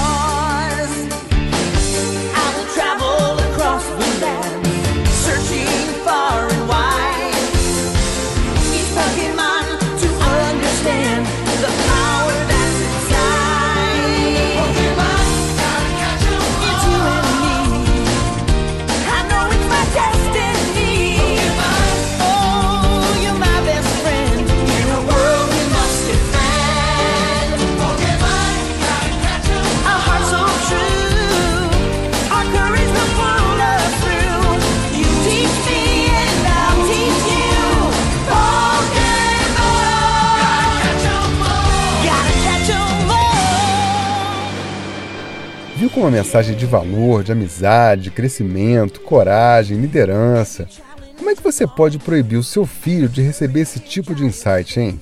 com 45.98 46.04
uma 46.04 46.10
mensagem 46.12 46.54
de 46.54 46.64
valor, 46.64 47.24
de 47.24 47.32
amizade, 47.32 48.12
crescimento, 48.12 49.00
coragem, 49.00 49.78
liderança. 49.78 50.68
Como 51.16 51.28
é 51.28 51.34
que 51.34 51.42
você 51.42 51.66
pode 51.66 51.98
proibir 51.98 52.38
o 52.38 52.44
seu 52.44 52.64
filho 52.64 53.08
de 53.08 53.20
receber 53.20 53.62
esse 53.62 53.80
tipo 53.80 54.14
de 54.14 54.24
insight, 54.24 54.78
hein? 54.78 55.00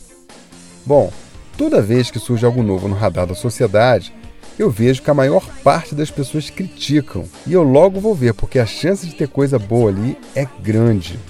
Bom, 0.87 1.13
toda 1.59 1.83
vez 1.83 2.11
que 2.11 2.19
surge 2.19 2.47
algo 2.47 2.63
novo 2.63 2.89
no 2.89 2.95
radar 2.95 3.27
da 3.27 3.35
sociedade, 3.35 4.11
eu 4.59 4.71
vejo 4.71 5.03
que 5.03 5.11
a 5.11 5.15
maior 5.15 5.47
parte 5.63 5.95
das 5.95 6.11
pessoas 6.11 6.49
criticam 6.49 7.25
e 7.47 7.53
eu 7.53 7.63
logo 7.63 8.01
vou 8.01 8.15
ver 8.15 8.33
porque 8.33 8.59
a 8.59 8.65
chance 8.65 9.07
de 9.07 9.15
ter 9.15 9.29
coisa 9.29 9.59
boa 9.59 9.91
ali 9.91 10.17
é 10.35 10.49
grande. 10.63 11.21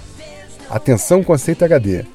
Atenção, 0.69 1.21
conceito 1.21 1.65
HD. 1.65 2.05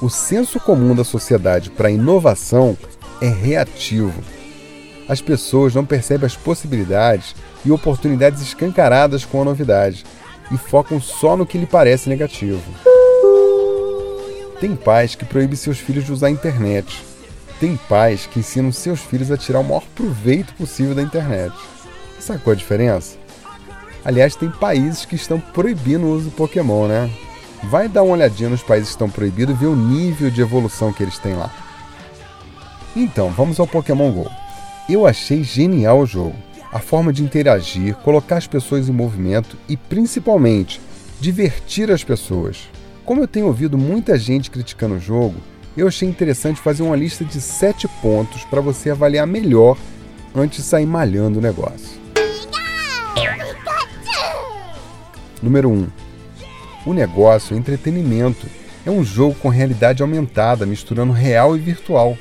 O 0.00 0.08
senso 0.08 0.60
comum 0.60 0.94
da 0.94 1.02
sociedade 1.02 1.68
para 1.68 1.90
inovação 1.90 2.78
é 3.20 3.28
reativo 3.28 4.22
as 5.10 5.20
pessoas 5.20 5.74
não 5.74 5.84
percebem 5.84 6.24
as 6.24 6.36
possibilidades 6.36 7.34
e 7.64 7.72
oportunidades 7.72 8.40
escancaradas 8.40 9.24
com 9.24 9.42
a 9.42 9.44
novidade 9.44 10.04
e 10.52 10.56
focam 10.56 11.00
só 11.00 11.36
no 11.36 11.44
que 11.44 11.58
lhe 11.58 11.66
parece 11.66 12.08
negativo. 12.08 12.62
Tem 14.60 14.76
pais 14.76 15.16
que 15.16 15.24
proíbem 15.24 15.56
seus 15.56 15.78
filhos 15.78 16.04
de 16.04 16.12
usar 16.12 16.28
a 16.28 16.30
internet. 16.30 17.04
Tem 17.58 17.76
pais 17.88 18.26
que 18.26 18.38
ensinam 18.38 18.70
seus 18.70 19.00
filhos 19.00 19.32
a 19.32 19.36
tirar 19.36 19.58
o 19.58 19.64
maior 19.64 19.82
proveito 19.96 20.54
possível 20.54 20.94
da 20.94 21.02
internet. 21.02 21.56
Sabe 22.20 22.38
qual 22.38 22.54
é 22.54 22.56
a 22.56 22.58
diferença? 22.58 23.18
Aliás, 24.04 24.36
tem 24.36 24.48
países 24.48 25.04
que 25.04 25.16
estão 25.16 25.40
proibindo 25.40 26.06
o 26.06 26.14
uso 26.14 26.26
do 26.26 26.36
Pokémon, 26.36 26.86
né? 26.86 27.10
Vai 27.64 27.88
dar 27.88 28.04
uma 28.04 28.14
olhadinha 28.14 28.48
nos 28.48 28.62
países 28.62 28.90
que 28.90 28.94
estão 28.94 29.10
proibidos 29.10 29.56
e 29.56 29.58
ver 29.58 29.66
o 29.66 29.74
nível 29.74 30.30
de 30.30 30.40
evolução 30.40 30.92
que 30.92 31.02
eles 31.02 31.18
têm 31.18 31.34
lá. 31.34 31.50
Então, 32.94 33.28
vamos 33.30 33.58
ao 33.58 33.66
Pokémon 33.66 34.12
GO. 34.12 34.30
Eu 34.90 35.06
achei 35.06 35.44
genial 35.44 36.00
o 36.00 36.06
jogo. 36.06 36.34
A 36.72 36.80
forma 36.80 37.12
de 37.12 37.22
interagir, 37.22 37.94
colocar 37.98 38.38
as 38.38 38.48
pessoas 38.48 38.88
em 38.88 38.92
movimento 38.92 39.56
e, 39.68 39.76
principalmente, 39.76 40.80
divertir 41.20 41.92
as 41.92 42.02
pessoas. 42.02 42.68
Como 43.04 43.22
eu 43.22 43.28
tenho 43.28 43.46
ouvido 43.46 43.78
muita 43.78 44.18
gente 44.18 44.50
criticando 44.50 44.96
o 44.96 45.00
jogo, 45.00 45.36
eu 45.76 45.86
achei 45.86 46.08
interessante 46.08 46.60
fazer 46.60 46.82
uma 46.82 46.96
lista 46.96 47.24
de 47.24 47.40
7 47.40 47.86
pontos 48.02 48.42
para 48.42 48.60
você 48.60 48.90
avaliar 48.90 49.28
melhor 49.28 49.76
antes 50.34 50.58
de 50.58 50.64
sair 50.64 50.86
malhando 50.86 51.38
o 51.38 51.42
negócio. 51.42 52.00
Número 55.40 55.70
1. 55.70 55.86
O 56.84 56.92
negócio 56.92 57.54
é 57.54 57.58
entretenimento. 57.58 58.44
É 58.84 58.90
um 58.90 59.04
jogo 59.04 59.36
com 59.36 59.48
realidade 59.48 60.02
aumentada, 60.02 60.66
misturando 60.66 61.12
real 61.12 61.56
e 61.56 61.60
virtual. 61.60 62.18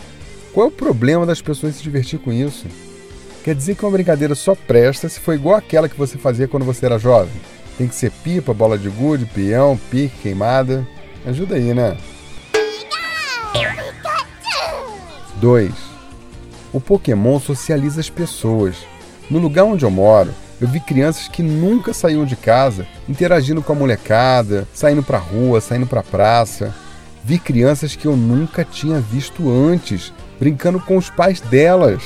Qual 0.53 0.65
é 0.65 0.69
o 0.69 0.71
problema 0.71 1.25
das 1.25 1.41
pessoas 1.41 1.75
se 1.75 1.83
divertir 1.83 2.19
com 2.19 2.33
isso? 2.33 2.65
Quer 3.43 3.55
dizer 3.55 3.75
que 3.75 3.85
uma 3.85 3.91
brincadeira 3.91 4.35
só 4.35 4.55
presta 4.55 5.07
se 5.07 5.19
for 5.19 5.33
igual 5.33 5.55
aquela 5.55 5.87
que 5.87 5.97
você 5.97 6.17
fazia 6.17 6.47
quando 6.47 6.65
você 6.65 6.85
era 6.85 6.99
jovem? 6.99 7.31
Tem 7.77 7.87
que 7.87 7.95
ser 7.95 8.11
pipa, 8.11 8.53
bola 8.53 8.77
de 8.77 8.89
gude, 8.89 9.25
peão, 9.25 9.79
pique, 9.89 10.15
queimada. 10.23 10.85
Ajuda 11.25 11.55
aí, 11.55 11.73
né? 11.73 11.95
2. 15.35 15.71
O 16.73 16.81
Pokémon 16.81 17.39
socializa 17.39 18.01
as 18.01 18.09
pessoas. 18.09 18.75
No 19.29 19.39
lugar 19.39 19.63
onde 19.63 19.85
eu 19.85 19.91
moro, 19.91 20.33
eu 20.59 20.67
vi 20.67 20.79
crianças 20.79 21.27
que 21.27 21.41
nunca 21.41 21.93
saíam 21.93 22.25
de 22.25 22.35
casa 22.35 22.85
interagindo 23.07 23.61
com 23.61 23.71
a 23.71 23.75
molecada, 23.75 24.67
saindo 24.73 25.01
pra 25.01 25.17
rua, 25.17 25.61
saindo 25.61 25.87
pra 25.87 26.03
praça. 26.03 26.75
Vi 27.23 27.39
crianças 27.39 27.95
que 27.95 28.05
eu 28.05 28.17
nunca 28.17 28.65
tinha 28.65 28.99
visto 28.99 29.49
antes 29.49 30.11
brincando 30.39 30.79
com 30.79 30.97
os 30.97 31.09
pais 31.09 31.41
delas. 31.41 32.03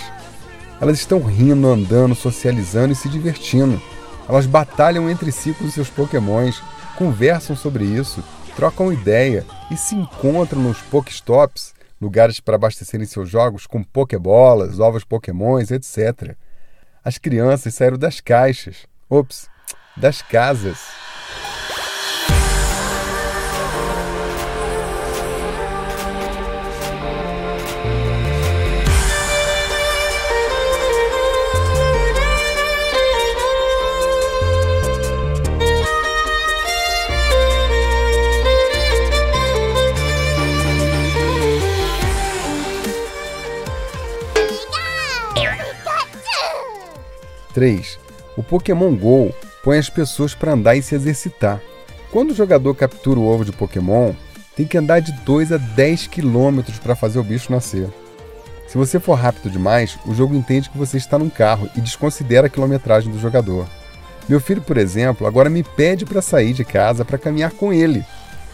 Elas 0.81 0.97
estão 0.99 1.21
rindo, 1.21 1.67
andando, 1.67 2.15
socializando 2.15 2.91
e 2.91 2.95
se 2.95 3.07
divertindo. 3.07 3.81
Elas 4.27 4.45
batalham 4.45 5.09
entre 5.09 5.31
si 5.31 5.53
com 5.53 5.69
seus 5.69 5.89
pokémons, 5.89 6.61
conversam 6.97 7.55
sobre 7.55 7.85
isso, 7.85 8.23
trocam 8.55 8.91
ideia 8.91 9.45
e 9.69 9.77
se 9.77 9.95
encontram 9.95 10.61
nos 10.61 10.79
Pokestops, 10.79 11.73
lugares 12.01 12.39
para 12.39 12.55
abastecerem 12.55 13.05
seus 13.05 13.29
jogos 13.29 13.65
com 13.65 13.83
pokebolas, 13.83 14.79
ovos 14.79 15.03
pokémons, 15.03 15.71
etc. 15.71 16.35
As 17.03 17.17
crianças 17.17 17.75
saíram 17.75 17.97
das 17.97 18.19
caixas, 18.19 18.87
ops, 19.09 19.47
das 19.95 20.21
casas. 20.21 21.02
3. 47.53 47.99
O 48.35 48.43
Pokémon 48.43 48.95
GO 48.95 49.33
põe 49.63 49.77
as 49.77 49.89
pessoas 49.89 50.33
para 50.33 50.53
andar 50.53 50.75
e 50.75 50.81
se 50.81 50.95
exercitar. 50.95 51.61
Quando 52.11 52.31
o 52.31 52.35
jogador 52.35 52.75
captura 52.75 53.19
o 53.19 53.27
ovo 53.27 53.45
de 53.45 53.51
Pokémon, 53.51 54.13
tem 54.55 54.67
que 54.67 54.77
andar 54.77 54.99
de 54.99 55.11
2 55.11 55.51
a 55.51 55.57
10 55.57 56.07
quilômetros 56.07 56.79
para 56.79 56.95
fazer 56.95 57.19
o 57.19 57.23
bicho 57.23 57.51
nascer. 57.51 57.89
Se 58.67 58.77
você 58.77 58.99
for 58.99 59.13
rápido 59.13 59.49
demais, 59.49 59.97
o 60.05 60.13
jogo 60.13 60.35
entende 60.35 60.69
que 60.69 60.77
você 60.77 60.97
está 60.97 61.17
num 61.17 61.29
carro 61.29 61.69
e 61.75 61.81
desconsidera 61.81 62.47
a 62.47 62.49
quilometragem 62.49 63.11
do 63.11 63.19
jogador. 63.19 63.67
Meu 64.27 64.39
filho, 64.39 64.61
por 64.61 64.77
exemplo, 64.77 65.27
agora 65.27 65.49
me 65.49 65.63
pede 65.63 66.05
para 66.05 66.21
sair 66.21 66.53
de 66.53 66.63
casa 66.63 67.03
para 67.03 67.17
caminhar 67.17 67.51
com 67.51 67.73
ele. 67.73 68.03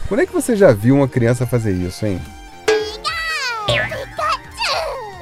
Quando 0.08 0.22
é 0.22 0.26
que 0.26 0.34
você 0.34 0.56
já 0.56 0.72
viu 0.74 0.96
uma 0.96 1.08
criança 1.08 1.46
fazer 1.46 1.72
isso, 1.72 2.06
hein? 2.06 2.20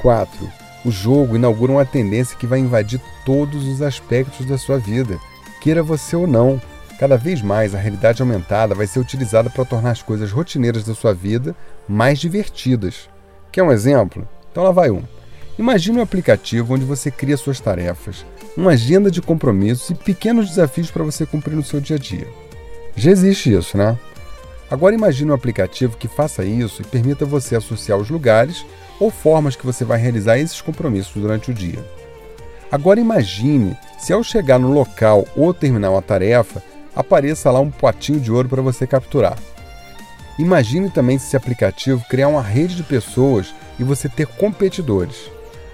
4. 0.01 0.66
O 0.87 0.91
jogo 0.91 1.35
inaugura 1.35 1.73
uma 1.73 1.85
tendência 1.85 2.37
que 2.37 2.47
vai 2.47 2.59
invadir 2.59 3.01
todos 3.25 3.67
os 3.67 3.81
aspectos 3.81 4.45
da 4.45 4.57
sua 4.57 4.77
vida, 4.77 5.19
queira 5.59 5.83
você 5.83 6.15
ou 6.15 6.25
não. 6.25 6.61
Cada 6.97 7.17
vez 7.17 7.41
mais 7.41 7.75
a 7.75 7.77
realidade 7.77 8.21
aumentada 8.21 8.73
vai 8.73 8.87
ser 8.87 8.99
utilizada 8.99 9.49
para 9.49 9.65
tornar 9.65 9.91
as 9.91 10.01
coisas 10.01 10.31
rotineiras 10.31 10.85
da 10.85 10.95
sua 10.95 11.13
vida 11.13 11.53
mais 11.89 12.19
divertidas. 12.19 13.09
Quer 13.51 13.63
um 13.63 13.71
exemplo? 13.73 14.25
Então 14.49 14.63
lá 14.63 14.71
vai 14.71 14.89
um. 14.89 15.03
Imagine 15.59 15.99
um 15.99 16.03
aplicativo 16.03 16.73
onde 16.73 16.85
você 16.85 17.11
cria 17.11 17.35
suas 17.35 17.59
tarefas, 17.59 18.25
uma 18.55 18.71
agenda 18.71 19.11
de 19.11 19.21
compromissos 19.21 19.89
e 19.89 19.93
pequenos 19.93 20.47
desafios 20.47 20.89
para 20.89 21.03
você 21.03 21.25
cumprir 21.25 21.55
no 21.55 21.65
seu 21.65 21.81
dia 21.81 21.97
a 21.97 21.99
dia. 21.99 22.29
Já 22.95 23.11
existe 23.11 23.53
isso, 23.53 23.77
né? 23.77 23.97
Agora 24.71 24.95
imagine 24.95 25.31
um 25.31 25.35
aplicativo 25.35 25.97
que 25.97 26.07
faça 26.07 26.45
isso 26.45 26.81
e 26.81 26.85
permita 26.85 27.25
você 27.25 27.57
associar 27.57 27.99
os 27.99 28.09
lugares 28.09 28.65
ou 28.99 29.11
formas 29.11 29.55
que 29.55 29.65
você 29.65 29.83
vai 29.83 29.99
realizar 29.99 30.37
esses 30.37 30.61
compromissos 30.61 31.21
durante 31.21 31.51
o 31.51 31.53
dia. 31.53 31.83
Agora 32.71 32.99
imagine 32.99 33.77
se 33.97 34.11
ao 34.11 34.23
chegar 34.23 34.59
no 34.59 34.71
local 34.71 35.25
ou 35.35 35.53
terminar 35.53 35.91
uma 35.91 36.01
tarefa, 36.01 36.61
apareça 36.95 37.49
lá 37.51 37.59
um 37.59 37.71
potinho 37.71 38.19
de 38.19 38.31
ouro 38.31 38.49
para 38.49 38.61
você 38.61 38.85
capturar. 38.85 39.37
Imagine 40.37 40.89
também 40.89 41.17
se 41.17 41.27
esse 41.27 41.37
aplicativo 41.37 42.05
criar 42.09 42.27
uma 42.27 42.41
rede 42.41 42.75
de 42.75 42.83
pessoas 42.83 43.53
e 43.79 43.83
você 43.83 44.07
ter 44.07 44.27
competidores. 44.27 45.31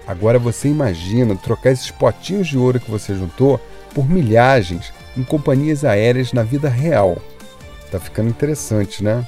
Agora 0.08 0.38
você 0.38 0.68
imagina 0.68 1.36
trocar 1.36 1.72
esses 1.72 1.92
potinhos 1.92 2.48
de 2.48 2.58
ouro 2.58 2.80
que 2.80 2.92
você 2.92 3.16
juntou 3.16 3.60
por 3.94 4.10
milhagens 4.10 4.94
em 5.18 5.24
companhias 5.24 5.84
aéreas 5.84 6.34
na 6.34 6.44
vida 6.44 6.70
real. 6.70 7.18
Tá 7.92 8.00
ficando 8.00 8.30
interessante, 8.30 9.04
né? 9.04 9.28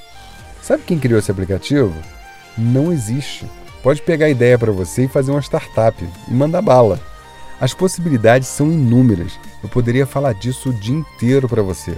Sabe 0.62 0.82
quem 0.84 0.98
criou 0.98 1.18
esse 1.18 1.30
aplicativo? 1.30 1.94
Não 2.56 2.92
existe. 2.92 3.46
Pode 3.86 4.02
pegar 4.02 4.26
a 4.26 4.30
ideia 4.30 4.58
para 4.58 4.72
você 4.72 5.04
e 5.04 5.08
fazer 5.08 5.30
uma 5.30 5.40
startup 5.40 6.04
e 6.26 6.34
mandar 6.34 6.60
bala. 6.60 7.00
As 7.60 7.72
possibilidades 7.72 8.48
são 8.48 8.66
inúmeras. 8.66 9.38
Eu 9.62 9.68
poderia 9.68 10.04
falar 10.04 10.32
disso 10.32 10.70
o 10.70 10.72
dia 10.72 10.96
inteiro 10.96 11.48
para 11.48 11.62
você. 11.62 11.96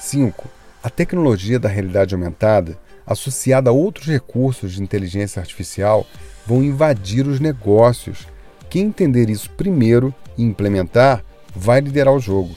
5. 0.00 0.48
A 0.82 0.88
tecnologia 0.88 1.58
da 1.58 1.68
realidade 1.68 2.14
aumentada 2.14 2.78
associada 3.06 3.68
a 3.68 3.74
outros 3.74 4.06
recursos 4.06 4.72
de 4.72 4.82
inteligência 4.82 5.38
artificial, 5.38 6.06
vão 6.46 6.64
invadir 6.64 7.26
os 7.26 7.38
negócios. 7.38 8.26
Quem 8.70 8.86
entender 8.86 9.28
isso 9.28 9.50
primeiro 9.50 10.14
e 10.38 10.42
implementar 10.42 11.22
vai 11.54 11.82
liderar 11.82 12.14
o 12.14 12.20
jogo. 12.20 12.54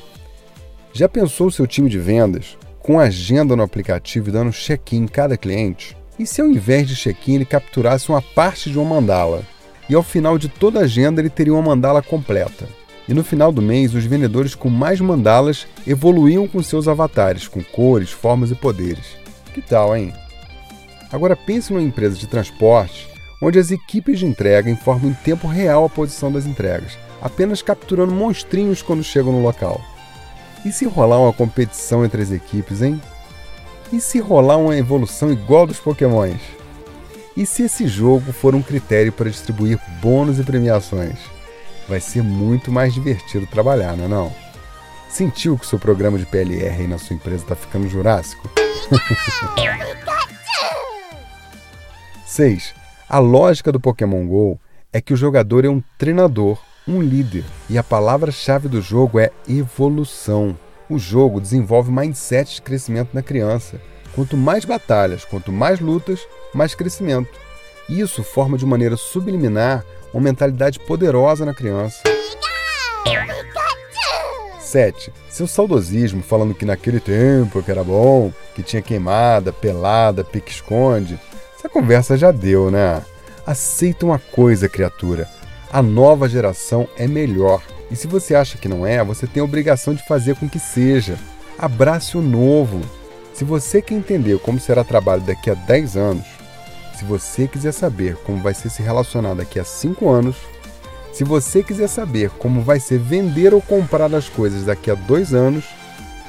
Já 0.94 1.10
pensou 1.10 1.48
o 1.48 1.52
seu 1.52 1.68
time 1.68 1.90
de 1.90 2.00
vendas 2.00 2.58
com 2.88 3.02
agenda 3.02 3.54
no 3.54 3.64
aplicativo 3.64 4.30
e 4.30 4.32
dando 4.32 4.54
check-in 4.54 5.00
em 5.00 5.08
cada 5.08 5.36
cliente? 5.36 5.98
E 6.18 6.26
se 6.26 6.40
ao 6.40 6.48
invés 6.48 6.88
de 6.88 6.96
check-in 6.96 7.36
ele 7.36 7.44
capturasse 7.44 8.08
uma 8.08 8.22
parte 8.22 8.72
de 8.72 8.80
uma 8.80 8.96
mandala? 8.96 9.44
E 9.90 9.94
ao 9.94 10.02
final 10.02 10.38
de 10.38 10.48
toda 10.48 10.80
a 10.80 10.84
agenda 10.84 11.20
ele 11.20 11.30
teria 11.30 11.54
uma 11.54 11.62
mandala 11.62 12.02
completa. 12.02 12.66
E 13.06 13.14
no 13.14 13.26
final 13.26 13.52
do 13.52 13.62
mês, 13.62 13.94
os 13.94 14.06
vendedores 14.06 14.56
com 14.56 14.70
mais 14.70 15.02
mandalas 15.02 15.68
evoluíam 15.86 16.48
com 16.48 16.64
seus 16.64 16.88
avatares, 16.88 17.46
com 17.46 17.62
cores, 17.62 18.10
formas 18.10 18.52
e 18.52 18.56
poderes. 18.56 19.18
Que 19.54 19.62
tal, 19.62 19.94
hein? 19.94 20.14
Agora 21.12 21.36
pense 21.36 21.74
numa 21.74 21.84
empresa 21.84 22.16
de 22.16 22.26
transporte 22.26 23.10
onde 23.42 23.60
as 23.60 23.70
equipes 23.70 24.20
de 24.20 24.26
entrega 24.26 24.70
informam 24.70 25.10
em 25.10 25.14
tempo 25.14 25.46
real 25.46 25.84
a 25.84 25.90
posição 25.90 26.32
das 26.32 26.46
entregas, 26.46 26.98
apenas 27.22 27.62
capturando 27.62 28.14
monstrinhos 28.14 28.82
quando 28.82 29.04
chegam 29.04 29.34
no 29.34 29.44
local. 29.44 29.82
E 30.66 30.72
se 30.72 30.86
rolar 30.86 31.20
uma 31.20 31.34
competição 31.34 32.04
entre 32.04 32.22
as 32.22 32.32
equipes, 32.32 32.82
hein? 32.82 33.02
E 33.92 34.02
se 34.02 34.20
rolar 34.20 34.58
uma 34.58 34.76
evolução 34.76 35.32
igual 35.32 35.66
dos 35.66 35.80
Pokémons? 35.80 36.42
E 37.36 37.46
se 37.46 37.64
esse 37.64 37.88
jogo 37.88 38.34
for 38.34 38.56
um 38.56 38.62
critério 38.62 39.12
para 39.12 39.30
distribuir 39.30 39.80
bônus 40.02 40.40
e 40.40 40.44
premiações? 40.44 41.20
Vai 41.88 42.00
ser 42.00 42.22
muito 42.22 42.72
mais 42.72 42.94
divertido 42.94 43.48
trabalhar, 43.48 43.96
não 43.96 44.06
é 44.06 44.08
não? 44.08 44.34
Sentiu 45.10 45.58
que 45.58 45.66
seu 45.66 45.80
programa 45.80 46.18
de 46.18 46.26
PLR 46.26 46.82
aí 46.82 46.88
na 46.88 46.98
sua 46.98 47.16
empresa 47.16 47.44
está 47.44 47.56
ficando 47.56 47.88
jurássico? 47.88 48.50
6. 52.26 52.74
A 53.08 53.20
lógica 53.20 53.72
do 53.72 53.80
Pokémon 53.80 54.28
GO 54.28 54.60
é 54.92 55.00
que 55.00 55.14
o 55.14 55.18
jogador 55.18 55.64
é 55.64 55.70
um 55.70 55.82
treinador, 55.98 56.60
um 56.88 57.02
líder, 57.02 57.44
e 57.70 57.78
a 57.78 57.84
palavra-chave 57.84 58.68
do 58.68 58.82
jogo 58.82 59.20
é 59.20 59.32
evolução. 59.48 60.58
O 60.90 60.98
jogo 60.98 61.42
desenvolve 61.42 61.92
mindset 61.92 62.56
de 62.56 62.62
crescimento 62.62 63.10
na 63.14 63.22
criança. 63.22 63.82
Quanto 64.16 64.38
mais 64.38 64.64
batalhas, 64.64 65.26
quanto 65.26 65.52
mais 65.52 65.80
lutas, 65.80 66.22
mais 66.54 66.74
crescimento. 66.74 67.38
Isso 67.90 68.24
forma 68.24 68.58
de 68.58 68.66
maneira 68.66 68.96
subliminar 68.96 69.84
uma 70.14 70.24
mentalidade 70.24 70.80
poderosa 70.80 71.46
na 71.46 71.54
criança. 71.54 72.02
7. 74.60 75.14
Seu 75.30 75.48
saudosismo 75.48 76.22
falando 76.22 76.54
que 76.54 76.66
naquele 76.66 77.00
tempo 77.00 77.64
que 77.64 77.72
era 77.72 77.84
bom, 77.84 78.34
que 78.54 78.62
tinha 78.64 78.82
queimada, 78.82 79.54
pelada, 79.54 80.24
pique-esconde, 80.24 81.20
essa 81.58 81.70
conversa 81.70 82.18
já 82.18 82.32
deu, 82.32 82.70
né? 82.70 83.02
Aceita 83.46 84.06
uma 84.06 84.20
coisa, 84.20 84.68
criatura. 84.68 85.30
A 85.72 85.82
nova 85.82 86.30
geração 86.30 86.88
é 86.98 87.08
melhor. 87.08 87.62
E 87.92 87.96
se 87.96 88.08
você 88.08 88.36
acha 88.36 88.58
que 88.58 88.68
não 88.68 88.86
é, 88.86 89.04
você 89.04 89.28
tem 89.28 89.42
a 89.42 89.44
obrigação 89.44 89.94
de 89.94 90.06
fazer 90.08 90.36
com 90.36 90.48
que 90.48 90.60
seja. 90.60 91.18
Abrace 91.58 92.18
o 92.18 92.22
novo. 92.22 92.82
Se 93.34 93.44
você 93.44 93.82
quer 93.82 93.96
entender 93.96 94.40
como 94.40 94.60
será 94.60 94.84
trabalho 94.84 95.22
daqui 95.22 95.50
a 95.50 95.54
10 95.54 95.98
anos, 95.98 96.26
se 96.98 97.06
você 97.06 97.48
quiser 97.48 97.72
saber 97.72 98.16
como 98.18 98.42
vai 98.42 98.54
ser 98.54 98.70
se 98.70 98.82
relacionar 98.82 99.36
daqui 99.36 99.60
a 99.60 99.64
5 99.64 100.10
anos, 100.10 100.36
se 101.14 101.24
você 101.24 101.62
quiser 101.62 101.88
saber 101.88 102.30
como 102.32 102.62
vai 102.62 102.80
ser 102.80 102.98
vender 102.98 103.54
ou 103.54 103.62
comprar 103.62 104.14
as 104.14 104.30
coisas 104.30 104.66
daqui 104.66 104.90
a 104.90 104.96
2 104.96 105.34
anos, 105.34 105.66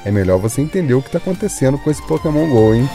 é 0.05 0.11
melhor 0.11 0.37
você 0.37 0.61
entender 0.61 0.93
o 0.93 1.01
que 1.01 1.07
está 1.07 1.17
acontecendo 1.17 1.77
com 1.77 1.89
esse 1.89 2.05
Pokémon 2.07 2.49
GO, 2.49 2.73
hein? 2.73 2.89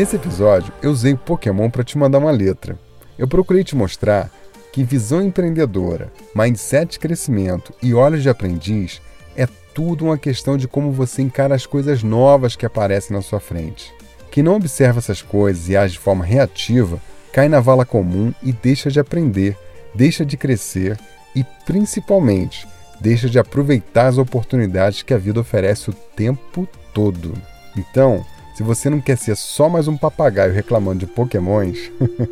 Nesse 0.00 0.16
episódio 0.16 0.72
eu 0.80 0.90
usei 0.90 1.14
Pokémon 1.14 1.68
para 1.68 1.84
te 1.84 1.98
mandar 1.98 2.20
uma 2.20 2.30
letra. 2.30 2.78
Eu 3.18 3.28
procurei 3.28 3.62
te 3.62 3.76
mostrar 3.76 4.30
que 4.72 4.82
visão 4.82 5.20
empreendedora, 5.20 6.10
mindset 6.34 6.92
de 6.92 6.98
crescimento 6.98 7.74
e 7.82 7.92
olhos 7.92 8.22
de 8.22 8.30
aprendiz 8.30 9.02
é 9.36 9.46
tudo 9.74 10.06
uma 10.06 10.16
questão 10.16 10.56
de 10.56 10.66
como 10.66 10.90
você 10.90 11.20
encara 11.20 11.54
as 11.54 11.66
coisas 11.66 12.02
novas 12.02 12.56
que 12.56 12.64
aparecem 12.64 13.14
na 13.14 13.20
sua 13.20 13.38
frente. 13.40 13.92
Quem 14.30 14.42
não 14.42 14.56
observa 14.56 15.00
essas 15.00 15.20
coisas 15.20 15.68
e 15.68 15.76
age 15.76 15.92
de 15.92 15.98
forma 15.98 16.24
reativa 16.24 16.98
cai 17.30 17.46
na 17.50 17.60
vala 17.60 17.84
comum 17.84 18.32
e 18.42 18.52
deixa 18.52 18.90
de 18.90 18.98
aprender, 18.98 19.54
deixa 19.94 20.24
de 20.24 20.38
crescer 20.38 20.98
e, 21.36 21.44
principalmente, 21.66 22.66
deixa 22.98 23.28
de 23.28 23.38
aproveitar 23.38 24.06
as 24.06 24.16
oportunidades 24.16 25.02
que 25.02 25.12
a 25.12 25.18
vida 25.18 25.40
oferece 25.40 25.90
o 25.90 25.92
tempo 25.92 26.66
todo. 26.94 27.34
Então, 27.76 28.24
se 28.54 28.62
você 28.62 28.90
não 28.90 29.00
quer 29.00 29.16
ser 29.16 29.36
só 29.36 29.68
mais 29.68 29.88
um 29.88 29.96
papagaio 29.96 30.52
reclamando 30.52 31.00
de 31.00 31.06
pokémons, 31.06 31.78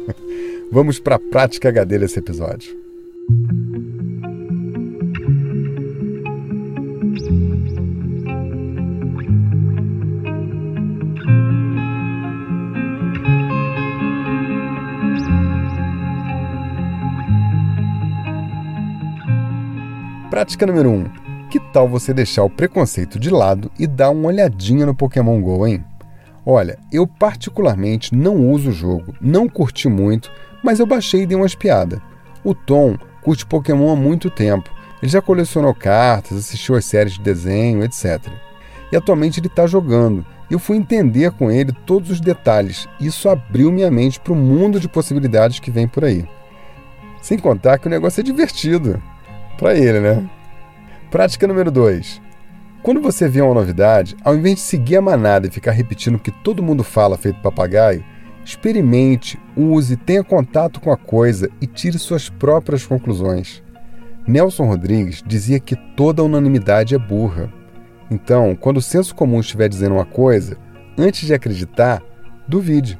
vamos 0.70 0.98
para 0.98 1.16
a 1.16 1.18
prática 1.18 1.68
HD 1.68 1.98
desse 1.98 2.18
episódio. 2.18 2.76
Prática 20.30 20.66
número 20.66 20.90
1. 20.90 20.94
Um. 20.94 21.28
Que 21.50 21.58
tal 21.58 21.88
você 21.88 22.12
deixar 22.12 22.44
o 22.44 22.50
preconceito 22.50 23.18
de 23.18 23.30
lado 23.30 23.72
e 23.78 23.86
dar 23.86 24.10
uma 24.10 24.28
olhadinha 24.28 24.84
no 24.84 24.94
Pokémon 24.94 25.40
GO, 25.40 25.66
hein? 25.66 25.84
Olha, 26.50 26.78
eu 26.90 27.06
particularmente 27.06 28.14
não 28.14 28.50
uso 28.50 28.70
o 28.70 28.72
jogo, 28.72 29.14
não 29.20 29.46
curti 29.46 29.86
muito, 29.86 30.32
mas 30.64 30.80
eu 30.80 30.86
baixei 30.86 31.24
e 31.24 31.26
dei 31.26 31.36
uma 31.36 31.44
espiada. 31.44 32.00
O 32.42 32.54
Tom 32.54 32.96
curte 33.20 33.44
Pokémon 33.44 33.92
há 33.92 33.96
muito 33.96 34.30
tempo 34.30 34.70
Ele 35.02 35.12
já 35.12 35.20
colecionou 35.20 35.74
cartas, 35.74 36.38
assistiu 36.38 36.74
às 36.74 36.86
séries 36.86 37.12
de 37.12 37.20
desenho, 37.20 37.84
etc. 37.84 38.32
E 38.90 38.96
atualmente 38.96 39.38
ele 39.38 39.48
está 39.48 39.66
jogando. 39.66 40.24
Eu 40.50 40.58
fui 40.58 40.78
entender 40.78 41.32
com 41.32 41.50
ele 41.50 41.70
todos 41.84 42.10
os 42.12 42.18
detalhes. 42.18 42.88
Isso 42.98 43.28
abriu 43.28 43.70
minha 43.70 43.90
mente 43.90 44.18
para 44.18 44.32
o 44.32 44.36
mundo 44.36 44.80
de 44.80 44.88
possibilidades 44.88 45.60
que 45.60 45.70
vem 45.70 45.86
por 45.86 46.02
aí. 46.02 46.26
Sem 47.20 47.38
contar 47.38 47.76
que 47.78 47.88
o 47.88 47.90
negócio 47.90 48.22
é 48.22 48.24
divertido. 48.24 49.02
Para 49.58 49.74
ele, 49.74 50.00
né? 50.00 50.26
Prática 51.10 51.46
número 51.46 51.70
2. 51.70 52.22
Quando 52.88 53.02
você 53.02 53.28
vê 53.28 53.42
uma 53.42 53.52
novidade, 53.52 54.16
ao 54.24 54.34
invés 54.34 54.54
de 54.54 54.60
seguir 54.62 54.96
a 54.96 55.02
manada 55.02 55.46
e 55.46 55.50
ficar 55.50 55.72
repetindo 55.72 56.14
o 56.14 56.18
que 56.18 56.30
todo 56.30 56.62
mundo 56.62 56.82
fala 56.82 57.18
feito 57.18 57.38
papagaio, 57.42 58.02
experimente, 58.42 59.38
use, 59.54 59.94
tenha 59.94 60.24
contato 60.24 60.80
com 60.80 60.90
a 60.90 60.96
coisa 60.96 61.50
e 61.60 61.66
tire 61.66 61.98
suas 61.98 62.30
próprias 62.30 62.86
conclusões. 62.86 63.62
Nelson 64.26 64.64
Rodrigues 64.64 65.22
dizia 65.26 65.60
que 65.60 65.76
toda 65.76 66.24
unanimidade 66.24 66.94
é 66.94 66.98
burra. 66.98 67.52
Então, 68.10 68.56
quando 68.56 68.78
o 68.78 68.82
senso 68.82 69.14
comum 69.14 69.40
estiver 69.40 69.68
dizendo 69.68 69.96
uma 69.96 70.06
coisa, 70.06 70.56
antes 70.96 71.26
de 71.26 71.34
acreditar, 71.34 72.02
duvide. 72.48 72.98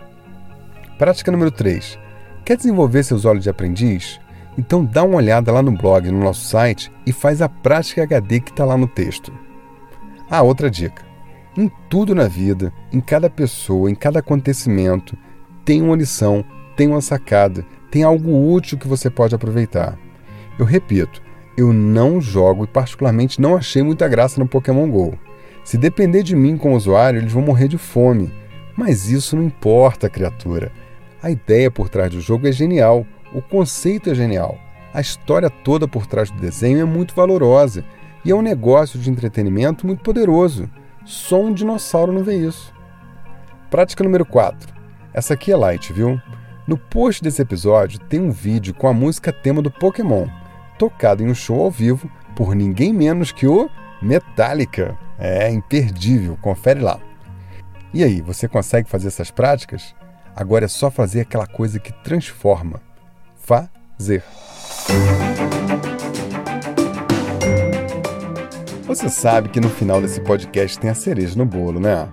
Prática 0.98 1.32
número 1.32 1.50
3. 1.50 1.98
Quer 2.44 2.58
desenvolver 2.58 3.04
seus 3.04 3.24
olhos 3.24 3.42
de 3.42 3.48
aprendiz? 3.48 4.20
Então 4.58 4.84
dá 4.84 5.02
uma 5.02 5.16
olhada 5.16 5.50
lá 5.50 5.62
no 5.62 5.72
blog, 5.72 6.10
no 6.10 6.20
nosso 6.20 6.44
site 6.44 6.92
e 7.06 7.10
faz 7.10 7.40
a 7.40 7.48
prática 7.48 8.02
HD 8.02 8.40
que 8.40 8.50
está 8.50 8.66
lá 8.66 8.76
no 8.76 8.86
texto. 8.86 9.47
Ah, 10.30 10.42
outra 10.42 10.70
dica. 10.70 11.02
Em 11.56 11.70
tudo 11.88 12.14
na 12.14 12.28
vida, 12.28 12.72
em 12.92 13.00
cada 13.00 13.30
pessoa, 13.30 13.90
em 13.90 13.94
cada 13.94 14.18
acontecimento, 14.18 15.16
tem 15.64 15.82
uma 15.82 15.96
lição, 15.96 16.44
tem 16.76 16.86
uma 16.86 17.00
sacada, 17.00 17.64
tem 17.90 18.02
algo 18.02 18.52
útil 18.52 18.78
que 18.78 18.86
você 18.86 19.08
pode 19.08 19.34
aproveitar. 19.34 19.98
Eu 20.58 20.66
repito, 20.66 21.22
eu 21.56 21.72
não 21.72 22.20
jogo 22.20 22.64
e 22.64 22.68
particularmente 22.68 23.40
não 23.40 23.56
achei 23.56 23.82
muita 23.82 24.06
graça 24.06 24.38
no 24.38 24.46
Pokémon 24.46 24.88
GO. 24.90 25.18
Se 25.64 25.78
depender 25.78 26.22
de 26.22 26.36
mim 26.36 26.56
como 26.56 26.76
usuário, 26.76 27.20
eles 27.20 27.32
vão 27.32 27.42
morrer 27.42 27.68
de 27.68 27.78
fome. 27.78 28.32
Mas 28.76 29.10
isso 29.10 29.34
não 29.34 29.42
importa, 29.42 30.08
criatura. 30.08 30.70
A 31.22 31.30
ideia 31.30 31.70
por 31.70 31.88
trás 31.88 32.10
do 32.10 32.20
jogo 32.20 32.46
é 32.46 32.52
genial, 32.52 33.06
o 33.32 33.42
conceito 33.42 34.10
é 34.10 34.14
genial, 34.14 34.58
a 34.94 35.00
história 35.00 35.50
toda 35.50 35.88
por 35.88 36.06
trás 36.06 36.30
do 36.30 36.40
desenho 36.40 36.80
é 36.80 36.84
muito 36.84 37.14
valorosa 37.14 37.84
e 38.28 38.30
é 38.30 38.34
um 38.34 38.42
negócio 38.42 38.98
de 38.98 39.08
entretenimento 39.08 39.86
muito 39.86 40.02
poderoso. 40.02 40.68
Só 41.02 41.40
um 41.40 41.50
dinossauro 41.50 42.12
não 42.12 42.22
vê 42.22 42.36
isso. 42.36 42.74
Prática 43.70 44.04
número 44.04 44.26
4. 44.26 44.70
Essa 45.14 45.32
aqui 45.32 45.50
é 45.50 45.56
light, 45.56 45.94
viu? 45.94 46.20
No 46.66 46.76
post 46.76 47.22
desse 47.22 47.40
episódio 47.40 47.98
tem 47.98 48.20
um 48.20 48.30
vídeo 48.30 48.74
com 48.74 48.86
a 48.86 48.92
música 48.92 49.32
tema 49.32 49.62
do 49.62 49.70
Pokémon 49.70 50.28
tocado 50.78 51.22
em 51.22 51.30
um 51.30 51.34
show 51.34 51.62
ao 51.62 51.70
vivo 51.70 52.10
por 52.36 52.54
ninguém 52.54 52.92
menos 52.92 53.32
que 53.32 53.46
o 53.46 53.70
Metallica. 54.02 54.94
É 55.18 55.50
imperdível, 55.50 56.36
confere 56.42 56.80
lá. 56.80 57.00
E 57.94 58.04
aí, 58.04 58.20
você 58.20 58.46
consegue 58.46 58.90
fazer 58.90 59.08
essas 59.08 59.30
práticas? 59.30 59.94
Agora 60.36 60.66
é 60.66 60.68
só 60.68 60.90
fazer 60.90 61.22
aquela 61.22 61.46
coisa 61.46 61.80
que 61.80 61.92
transforma. 62.04 62.82
Fazer. 63.36 64.22
Você 68.88 69.10
sabe 69.10 69.50
que 69.50 69.60
no 69.60 69.68
final 69.68 70.00
desse 70.00 70.18
podcast 70.18 70.78
tem 70.78 70.88
a 70.88 70.94
cereja 70.94 71.36
no 71.36 71.44
bolo, 71.44 71.78
né? 71.78 72.08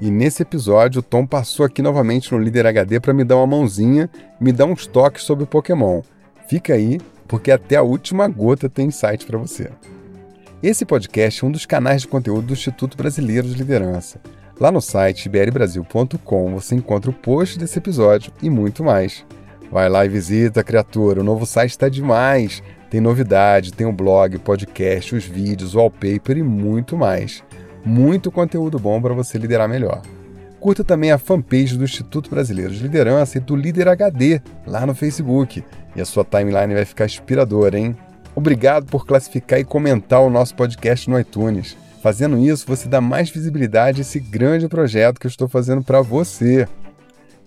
E 0.00 0.12
nesse 0.12 0.42
episódio, 0.42 1.00
o 1.00 1.02
Tom 1.02 1.26
passou 1.26 1.66
aqui 1.66 1.82
novamente 1.82 2.30
no 2.30 2.38
Líder 2.38 2.68
HD 2.68 3.00
para 3.00 3.12
me 3.12 3.24
dar 3.24 3.34
uma 3.34 3.48
mãozinha, 3.48 4.08
me 4.40 4.52
dar 4.52 4.66
uns 4.66 4.86
toques 4.86 5.24
sobre 5.24 5.44
Pokémon. 5.44 6.02
Fica 6.46 6.74
aí 6.74 7.00
porque 7.26 7.50
até 7.50 7.74
a 7.74 7.82
última 7.82 8.28
gota 8.28 8.68
tem 8.68 8.86
insight 8.86 9.26
para 9.26 9.38
você. 9.38 9.72
Esse 10.62 10.86
podcast 10.86 11.44
é 11.44 11.48
um 11.48 11.50
dos 11.50 11.66
canais 11.66 12.02
de 12.02 12.08
conteúdo 12.08 12.46
do 12.46 12.52
Instituto 12.52 12.96
Brasileiro 12.96 13.48
de 13.48 13.54
Liderança. 13.54 14.20
Lá 14.60 14.70
no 14.70 14.80
site 14.80 15.26
iberbrasil.com 15.26 16.54
você 16.54 16.76
encontra 16.76 17.10
o 17.10 17.14
post 17.14 17.58
desse 17.58 17.78
episódio 17.78 18.32
e 18.40 18.48
muito 18.48 18.84
mais. 18.84 19.26
Vai 19.68 19.88
lá 19.88 20.06
e 20.06 20.08
visita, 20.08 20.62
criatura, 20.62 21.22
o 21.22 21.24
novo 21.24 21.44
site 21.44 21.70
está 21.72 21.88
demais. 21.88 22.62
Tem 22.94 23.00
novidade, 23.00 23.72
tem 23.72 23.88
o 23.88 23.92
blog, 23.92 24.38
podcast, 24.38 25.16
os 25.16 25.24
vídeos, 25.24 25.74
o 25.74 25.78
wallpaper 25.78 26.38
e 26.38 26.44
muito 26.44 26.96
mais. 26.96 27.42
Muito 27.84 28.30
conteúdo 28.30 28.78
bom 28.78 29.02
para 29.02 29.12
você 29.12 29.36
liderar 29.36 29.68
melhor. 29.68 30.00
Curta 30.60 30.84
também 30.84 31.10
a 31.10 31.18
fanpage 31.18 31.76
do 31.76 31.82
Instituto 31.82 32.30
Brasileiro 32.30 32.72
de 32.72 32.80
Liderança 32.80 33.36
e 33.36 33.40
do 33.40 33.56
Líder 33.56 33.88
HD 33.88 34.40
lá 34.64 34.86
no 34.86 34.94
Facebook. 34.94 35.64
E 35.96 36.00
a 36.00 36.04
sua 36.04 36.24
timeline 36.24 36.72
vai 36.72 36.84
ficar 36.84 37.06
inspiradora, 37.06 37.76
hein? 37.76 37.96
Obrigado 38.32 38.86
por 38.86 39.04
classificar 39.04 39.58
e 39.58 39.64
comentar 39.64 40.20
o 40.20 40.30
nosso 40.30 40.54
podcast 40.54 41.10
no 41.10 41.18
iTunes. 41.18 41.76
Fazendo 42.00 42.38
isso, 42.38 42.64
você 42.64 42.88
dá 42.88 43.00
mais 43.00 43.28
visibilidade 43.28 43.98
a 43.98 44.02
esse 44.02 44.20
grande 44.20 44.68
projeto 44.68 45.18
que 45.18 45.26
eu 45.26 45.30
estou 45.30 45.48
fazendo 45.48 45.82
para 45.82 46.00
você. 46.00 46.68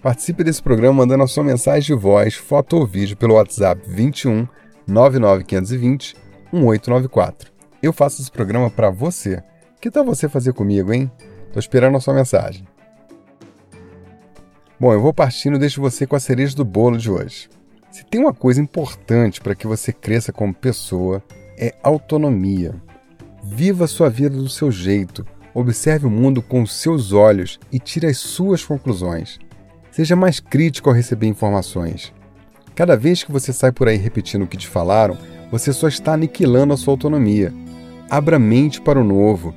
Participe 0.03 0.43
desse 0.43 0.61
programa 0.61 1.05
mandando 1.05 1.23
a 1.23 1.27
sua 1.27 1.45
mensagem 1.45 1.95
de 1.95 2.01
voz, 2.01 2.33
foto 2.33 2.75
ou 2.75 2.85
vídeo 2.85 3.15
pelo 3.15 3.35
WhatsApp 3.35 3.81
21 3.87 4.45
99520 4.87 6.15
1894. 6.51 7.51
Eu 7.81 7.93
faço 7.93 8.21
esse 8.21 8.31
programa 8.31 8.69
para 8.69 8.89
você. 8.89 9.43
Que 9.79 9.91
tal 9.91 10.03
você 10.03 10.27
fazer 10.27 10.53
comigo, 10.53 10.93
hein? 10.93 11.11
Tô 11.53 11.59
esperando 11.59 11.97
a 11.97 11.99
sua 11.99 12.13
mensagem. 12.13 12.67
Bom, 14.79 14.93
eu 14.93 15.01
vou 15.01 15.13
partindo 15.13 15.55
e 15.55 15.59
deixo 15.59 15.81
você 15.81 16.05
com 16.05 16.15
a 16.15 16.19
cereja 16.19 16.55
do 16.55 16.63
bolo 16.63 16.97
de 16.97 17.09
hoje. 17.09 17.49
Se 17.91 18.05
tem 18.05 18.21
uma 18.21 18.33
coisa 18.33 18.61
importante 18.61 19.41
para 19.41 19.55
que 19.55 19.65
você 19.65 19.91
cresça 19.91 20.31
como 20.31 20.53
pessoa, 20.53 21.23
é 21.57 21.73
autonomia. 21.81 22.75
Viva 23.43 23.85
a 23.85 23.87
sua 23.87 24.09
vida 24.09 24.35
do 24.35 24.49
seu 24.49 24.71
jeito, 24.71 25.25
observe 25.53 26.05
o 26.05 26.11
mundo 26.11 26.41
com 26.41 26.61
os 26.61 26.75
seus 26.75 27.11
olhos 27.11 27.59
e 27.71 27.79
tire 27.79 28.05
as 28.05 28.17
suas 28.17 28.63
conclusões. 28.63 29.39
Seja 29.89 30.15
mais 30.15 30.39
crítico 30.39 30.89
ao 30.89 30.95
receber 30.95 31.25
informações. 31.25 32.13
Cada 32.77 32.95
vez 32.95 33.23
que 33.23 33.31
você 33.31 33.51
sai 33.51 33.71
por 33.71 33.87
aí 33.87 33.97
repetindo 33.97 34.43
o 34.43 34.47
que 34.47 34.55
te 34.55 34.67
falaram, 34.67 35.17
você 35.51 35.73
só 35.73 35.87
está 35.87 36.13
aniquilando 36.13 36.75
a 36.75 36.77
sua 36.77 36.93
autonomia. 36.93 37.51
Abra 38.07 38.37
mente 38.37 38.79
para 38.79 38.99
o 38.99 39.03
novo, 39.03 39.51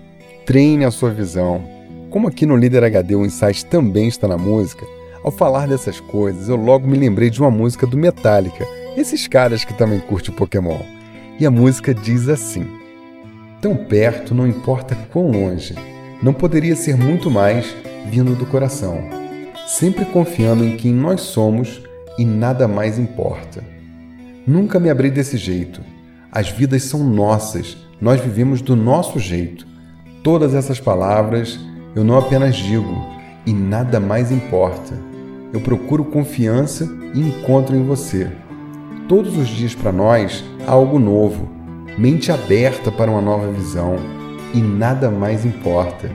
treine 0.46 0.86
a 0.86 0.90
sua 0.90 1.10
visão. 1.10 1.62
Como 2.08 2.26
aqui 2.26 2.46
no 2.46 2.56
Líder 2.56 2.82
HD 2.82 3.14
o 3.14 3.26
insight 3.26 3.66
também 3.66 4.08
está 4.08 4.26
na 4.26 4.38
música, 4.38 4.86
ao 5.22 5.30
falar 5.30 5.68
dessas 5.68 6.00
coisas, 6.00 6.48
eu 6.48 6.56
logo 6.56 6.88
me 6.88 6.96
lembrei 6.96 7.28
de 7.28 7.42
uma 7.42 7.50
música 7.50 7.86
do 7.86 7.94
Metallica, 7.94 8.66
esses 8.96 9.28
caras 9.28 9.66
que 9.66 9.74
também 9.74 10.00
curtem 10.00 10.34
Pokémon. 10.34 10.80
E 11.38 11.44
a 11.44 11.50
música 11.50 11.92
diz 11.92 12.26
assim: 12.26 12.66
Tão 13.60 13.76
perto, 13.76 14.34
não 14.34 14.48
importa 14.48 14.96
quão 15.12 15.30
longe, 15.30 15.74
não 16.22 16.32
poderia 16.32 16.74
ser 16.74 16.96
muito 16.96 17.30
mais 17.30 17.66
vindo 18.08 18.34
do 18.34 18.46
coração, 18.46 18.98
sempre 19.66 20.06
confiando 20.06 20.64
em 20.64 20.78
quem 20.78 20.94
nós 20.94 21.20
somos 21.20 21.82
e 22.20 22.24
nada 22.26 22.68
mais 22.68 22.98
importa. 22.98 23.64
Nunca 24.46 24.78
me 24.78 24.90
abri 24.90 25.10
desse 25.10 25.38
jeito. 25.38 25.80
As 26.30 26.50
vidas 26.50 26.82
são 26.82 27.02
nossas, 27.02 27.78
nós 27.98 28.20
vivemos 28.20 28.60
do 28.60 28.76
nosso 28.76 29.18
jeito. 29.18 29.66
Todas 30.22 30.54
essas 30.54 30.78
palavras 30.78 31.58
eu 31.96 32.04
não 32.04 32.18
apenas 32.18 32.56
digo, 32.56 32.94
e 33.46 33.54
nada 33.54 33.98
mais 33.98 34.30
importa 34.30 34.94
eu 35.50 35.60
procuro 35.62 36.04
confiança 36.04 36.86
e 37.14 37.20
encontro 37.20 37.74
em 37.74 37.82
você. 37.82 38.30
Todos 39.08 39.38
os 39.38 39.48
dias 39.48 39.74
para 39.74 39.90
nós 39.90 40.44
há 40.66 40.72
algo 40.72 40.98
novo, 40.98 41.48
mente 41.96 42.30
aberta 42.30 42.92
para 42.92 43.10
uma 43.10 43.22
nova 43.22 43.50
visão 43.50 43.96
e 44.52 44.58
nada 44.60 45.10
mais 45.10 45.46
importa. 45.46 46.10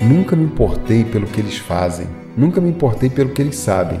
Nunca 0.00 0.34
me 0.34 0.44
importei 0.44 1.04
pelo 1.04 1.26
que 1.26 1.38
eles 1.38 1.58
fazem, 1.58 2.06
nunca 2.34 2.62
me 2.62 2.70
importei 2.70 3.10
pelo 3.10 3.28
que 3.28 3.42
eles 3.42 3.56
sabem, 3.56 4.00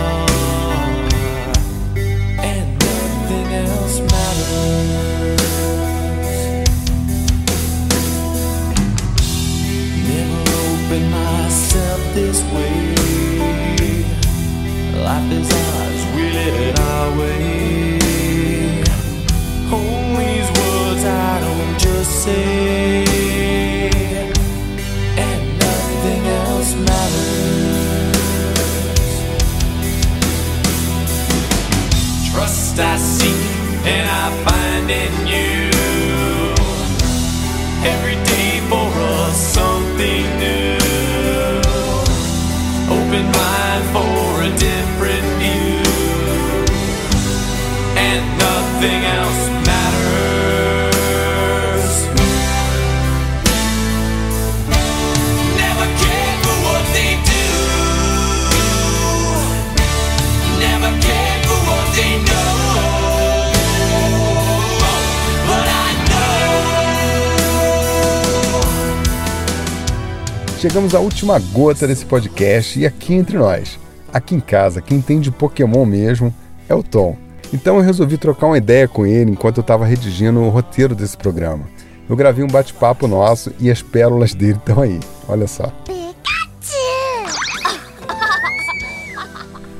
Chegamos 70.61 70.93
à 70.93 70.99
última 70.99 71.39
gota 71.39 71.87
desse 71.87 72.05
podcast 72.05 72.79
e 72.79 72.85
aqui 72.85 73.15
entre 73.15 73.35
nós, 73.35 73.79
aqui 74.13 74.35
em 74.35 74.39
casa, 74.39 74.81
quem 74.81 75.01
tem 75.01 75.19
de 75.19 75.31
Pokémon 75.31 75.85
mesmo 75.85 76.33
é 76.67 76.75
o 76.75 76.83
Tom. 76.83 77.17
Então 77.53 77.77
eu 77.77 77.81
resolvi 77.81 78.17
trocar 78.17 78.47
uma 78.47 78.57
ideia 78.57 78.87
com 78.87 79.05
ele 79.05 79.31
enquanto 79.31 79.57
eu 79.57 79.61
estava 79.61 79.85
redigindo 79.85 80.39
o 80.39 80.49
roteiro 80.49 80.95
desse 80.95 81.17
programa. 81.17 81.65
Eu 82.09 82.15
gravei 82.15 82.43
um 82.43 82.47
bate-papo 82.47 83.07
nosso 83.07 83.51
e 83.59 83.69
as 83.69 83.81
pérolas 83.81 84.33
dele 84.33 84.57
estão 84.57 84.81
aí. 84.81 84.99
Olha 85.27 85.47
só. 85.47 85.71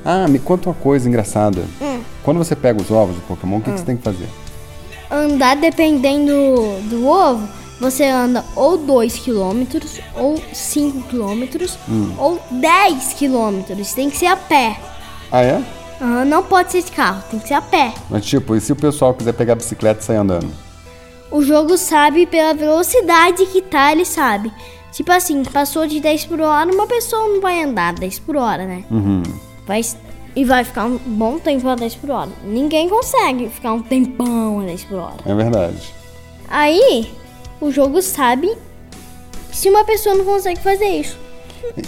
Ah, 0.03 0.27
me 0.27 0.39
conta 0.39 0.69
uma 0.69 0.75
coisa 0.75 1.07
engraçada. 1.07 1.63
Quando 2.23 2.37
você 2.37 2.55
pega 2.55 2.81
os 2.81 2.91
ovos 2.91 3.15
do 3.15 3.21
Pokémon, 3.21 3.57
o 3.57 3.61
que, 3.61 3.71
que 3.71 3.79
você 3.79 3.85
tem 3.85 3.97
que 3.97 4.03
fazer? 4.03 4.27
Andar 5.09 5.55
dependendo 5.57 6.31
do 6.89 7.05
ovo, 7.05 7.47
você 7.81 8.05
anda 8.05 8.45
ou 8.55 8.77
2 8.77 9.19
km, 9.19 9.65
ou 10.15 10.41
5 10.53 11.01
km, 11.09 11.65
ou 12.17 12.39
10 12.51 13.13
km. 13.13 13.83
Tem 13.95 14.09
que 14.09 14.17
ser 14.17 14.27
a 14.27 14.37
pé. 14.37 14.79
Ah, 15.31 15.41
é? 15.41 15.61
Aham, 15.99 16.25
não 16.25 16.43
pode 16.43 16.71
ser 16.71 16.83
de 16.83 16.91
carro, 16.91 17.23
tem 17.29 17.39
que 17.39 17.47
ser 17.47 17.55
a 17.55 17.61
pé. 17.61 17.93
Mas 18.09 18.25
tipo, 18.25 18.55
e 18.55 18.61
se 18.61 18.71
o 18.71 18.75
pessoal 18.75 19.13
quiser 19.13 19.33
pegar 19.33 19.53
a 19.53 19.55
bicicleta 19.55 20.01
e 20.01 20.03
sair 20.03 20.17
andando? 20.17 20.49
O 21.31 21.43
jogo 21.43 21.77
sabe 21.77 22.25
pela 22.25 22.53
velocidade 22.53 23.45
que 23.47 23.61
tá, 23.61 23.91
ele 23.91 24.05
sabe. 24.05 24.51
Tipo 24.91 25.11
assim, 25.11 25.43
passou 25.43 25.87
de 25.87 25.99
10 25.99 26.25
por 26.25 26.41
hora, 26.41 26.71
uma 26.71 26.85
pessoa 26.85 27.27
não 27.29 27.41
vai 27.41 27.63
andar 27.63 27.93
10 27.93 28.19
por 28.19 28.35
hora, 28.35 28.65
né? 28.65 28.83
Uhum. 28.91 29.23
Vai, 29.65 29.81
e 30.35 30.43
vai 30.43 30.63
ficar 30.63 30.85
um 30.85 30.97
bom 30.97 31.39
tempo 31.39 31.67
a 31.67 31.75
10 31.75 31.95
por 31.95 32.09
hora. 32.11 32.29
Ninguém 32.43 32.89
consegue 32.89 33.49
ficar 33.49 33.73
um 33.73 33.81
tempão 33.81 34.59
a 34.59 34.63
10 34.65 34.83
por 34.83 34.97
hora. 34.99 35.17
É 35.25 35.33
verdade. 35.33 35.93
Aí, 36.49 37.09
o 37.61 37.71
jogo 37.71 38.01
sabe 38.01 38.51
se 39.53 39.69
uma 39.69 39.83
pessoa 39.85 40.15
não 40.15 40.25
consegue 40.25 40.59
fazer 40.61 40.87
isso. 40.87 41.17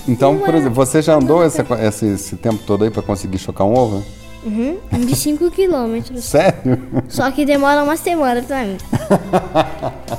Então, 0.08 0.38
por 0.38 0.50
Ué. 0.50 0.58
exemplo, 0.58 0.76
você 0.76 1.02
já 1.02 1.16
andou 1.16 1.44
esse, 1.44 1.62
esse, 1.82 2.06
esse 2.06 2.36
tempo 2.36 2.64
todo 2.66 2.84
aí 2.84 2.92
pra 2.92 3.02
conseguir 3.02 3.40
chocar 3.40 3.66
um 3.66 3.76
ovo? 3.76 4.04
Uhum, 4.46 4.78
de 5.06 5.16
5 5.16 5.50
quilômetros. 5.52 6.24
Sério? 6.24 6.82
Só 7.10 7.32
que 7.32 7.46
demora 7.46 7.84
uma 7.84 7.98
semana 7.98 8.42
pra 8.44 8.64
mim. 8.64 8.78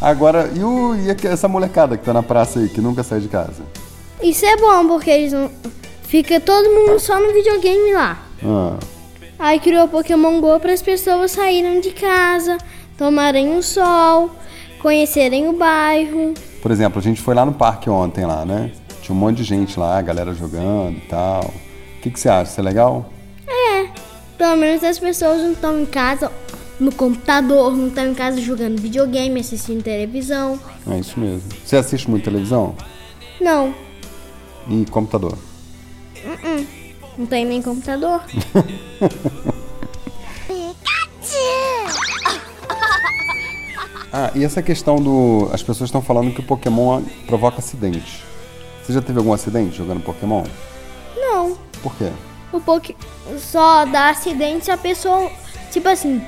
Agora, 0.00 0.50
e, 0.54 0.62
o, 0.62 0.94
e 0.96 1.26
essa 1.26 1.48
molecada 1.48 1.96
que 1.96 2.04
tá 2.04 2.12
na 2.12 2.22
praça 2.22 2.58
aí, 2.58 2.68
que 2.68 2.80
nunca 2.80 3.02
sai 3.02 3.20
de 3.20 3.28
casa? 3.28 3.62
Isso 4.22 4.44
é 4.44 4.56
bom, 4.56 4.86
porque 4.88 5.10
eles 5.10 5.32
não. 5.32 5.50
Fica 6.02 6.40
todo 6.40 6.68
mundo 6.68 6.98
só 6.98 7.18
no 7.20 7.32
videogame 7.32 7.92
lá. 7.92 8.22
Ah, 8.44 8.76
Aí 9.38 9.58
criou 9.58 9.88
Pokémon 9.88 10.40
GO 10.40 10.60
para 10.60 10.72
as 10.72 10.82
pessoas 10.82 11.32
saírem 11.32 11.80
de 11.80 11.90
casa, 11.90 12.56
tomarem 12.96 13.48
um 13.50 13.62
sol, 13.62 14.30
conhecerem 14.80 15.48
o 15.48 15.52
bairro. 15.54 16.34
por 16.62 16.70
exemplo, 16.70 16.98
a 16.98 17.02
gente 17.02 17.20
foi 17.20 17.34
lá 17.34 17.44
no 17.44 17.52
parque 17.52 17.88
ontem 17.90 18.24
lá, 18.24 18.44
né? 18.44 18.70
Tinha 19.02 19.14
um 19.14 19.18
monte 19.18 19.38
de 19.38 19.44
gente 19.44 19.78
lá, 19.78 19.98
a 19.98 20.02
galera 20.02 20.32
jogando 20.34 20.96
e 20.96 21.02
tal. 21.08 21.44
O 21.98 22.00
que, 22.00 22.10
que 22.10 22.18
você 22.20 22.28
acha? 22.28 22.50
Isso 22.52 22.60
é 22.60 22.64
legal? 22.64 23.10
Pelo 24.36 24.56
menos 24.56 24.82
as 24.82 24.98
pessoas 24.98 25.40
não 25.42 25.52
estão 25.52 25.80
em 25.80 25.86
casa 25.86 26.30
no 26.80 26.90
computador, 26.92 27.72
não 27.76 27.86
estão 27.86 28.04
em 28.06 28.14
casa 28.14 28.40
jogando 28.40 28.80
videogame, 28.80 29.38
assistindo 29.40 29.82
televisão. 29.82 30.58
É 30.90 30.98
isso 30.98 31.18
mesmo. 31.20 31.42
Você 31.64 31.76
assiste 31.76 32.10
muito 32.10 32.24
televisão? 32.24 32.74
Não, 33.40 33.72
E 34.68 34.84
computador? 34.90 35.38
não 37.16 37.26
tem 37.26 37.44
nem 37.44 37.62
computador. 37.62 38.22
Ah, 44.16 44.30
e 44.32 44.44
essa 44.44 44.62
questão 44.62 44.94
do. 44.94 45.50
As 45.52 45.60
pessoas 45.60 45.88
estão 45.88 46.00
falando 46.00 46.32
que 46.32 46.38
o 46.38 46.44
Pokémon 46.44 47.02
provoca 47.26 47.58
acidente. 47.58 48.22
Você 48.80 48.92
já 48.92 49.02
teve 49.02 49.18
algum 49.18 49.32
acidente 49.32 49.76
jogando 49.76 50.04
Pokémon? 50.04 50.44
Não. 51.16 51.58
Por 51.82 51.96
quê? 51.96 52.12
O 52.52 52.60
Poké 52.60 52.94
só 53.38 53.84
dá 53.84 54.10
acidente 54.10 54.66
se 54.66 54.70
a 54.70 54.76
pessoa, 54.76 55.28
tipo 55.72 55.88
assim, 55.88 56.22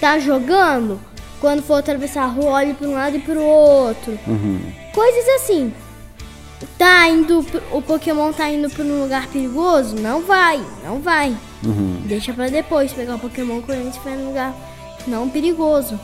tá 0.00 0.20
jogando, 0.20 1.00
quando 1.40 1.64
for 1.64 1.74
atravessar 1.74 2.22
a 2.22 2.28
rua, 2.28 2.52
olhe 2.52 2.74
para 2.74 2.86
um 2.86 2.94
lado 2.94 3.16
e 3.16 3.20
para 3.20 3.40
o 3.40 3.44
outro. 3.44 4.16
Uhum. 4.24 4.60
Coisas 4.94 5.28
assim. 5.40 5.74
Tá 6.78 7.08
indo, 7.08 7.44
o 7.72 7.82
Pokémon 7.82 8.32
tá 8.32 8.48
indo 8.48 8.70
para 8.70 8.84
um 8.84 9.02
lugar 9.02 9.26
perigoso? 9.26 9.96
Não 9.96 10.22
vai, 10.22 10.64
não 10.84 11.00
vai. 11.00 11.36
Uhum. 11.64 12.02
Deixa 12.04 12.32
pra 12.32 12.48
depois 12.48 12.92
pegar 12.92 13.16
o 13.16 13.18
Pokémon 13.18 13.60
quando 13.62 13.80
ele 13.80 13.88
estiver 13.88 14.16
num 14.16 14.28
lugar 14.28 14.54
não 15.08 15.28
perigoso. 15.28 15.98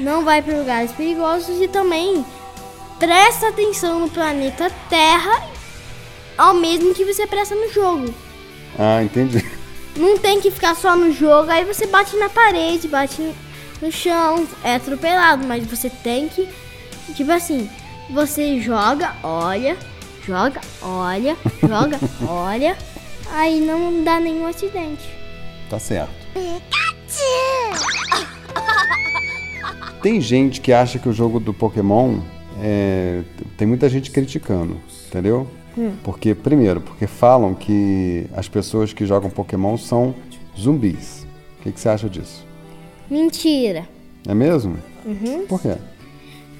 Não 0.00 0.24
vai 0.24 0.42
para 0.42 0.56
lugares 0.58 0.92
perigosos 0.92 1.60
e 1.60 1.68
também 1.68 2.24
presta 2.98 3.48
atenção 3.48 4.00
no 4.00 4.08
planeta 4.10 4.70
Terra 4.88 5.42
ao 6.36 6.54
mesmo 6.54 6.94
que 6.94 7.04
você 7.04 7.26
presta 7.26 7.54
no 7.54 7.72
jogo. 7.72 8.12
Ah, 8.78 9.02
entendi. 9.02 9.44
Não 9.96 10.18
tem 10.18 10.40
que 10.40 10.50
ficar 10.50 10.74
só 10.74 10.96
no 10.96 11.12
jogo, 11.12 11.50
aí 11.50 11.64
você 11.64 11.86
bate 11.86 12.16
na 12.16 12.28
parede, 12.28 12.88
bate 12.88 13.22
no- 13.80 13.92
chão, 13.92 14.46
é 14.64 14.74
atropelado, 14.76 15.46
mas 15.46 15.64
você 15.66 15.88
tem 15.88 16.28
que, 16.28 16.48
tipo 17.14 17.30
assim, 17.30 17.70
você 18.10 18.60
joga, 18.60 19.14
olha, 19.22 19.76
joga, 20.26 20.60
olha, 20.82 21.36
joga, 21.62 22.00
olha, 22.26 22.76
aí 23.30 23.60
não 23.60 24.02
dá 24.02 24.18
nenhum 24.18 24.46
acidente. 24.46 25.04
Tá 25.70 25.78
certo. 25.78 26.10
Tem 30.04 30.20
gente 30.20 30.60
que 30.60 30.70
acha 30.70 30.98
que 30.98 31.08
o 31.08 31.14
jogo 31.14 31.40
do 31.40 31.54
Pokémon 31.54 32.18
é, 32.62 33.22
tem 33.56 33.66
muita 33.66 33.88
gente 33.88 34.10
criticando, 34.10 34.76
entendeu? 35.06 35.46
Porque 36.02 36.34
primeiro, 36.34 36.82
porque 36.82 37.06
falam 37.06 37.54
que 37.54 38.26
as 38.36 38.46
pessoas 38.46 38.92
que 38.92 39.06
jogam 39.06 39.30
Pokémon 39.30 39.78
são 39.78 40.14
zumbis. 40.60 41.26
O 41.58 41.62
que, 41.62 41.72
que 41.72 41.80
você 41.80 41.88
acha 41.88 42.06
disso? 42.06 42.46
Mentira. 43.10 43.88
É 44.28 44.34
mesmo? 44.34 44.76
Por 45.48 45.62
quê? 45.62 45.74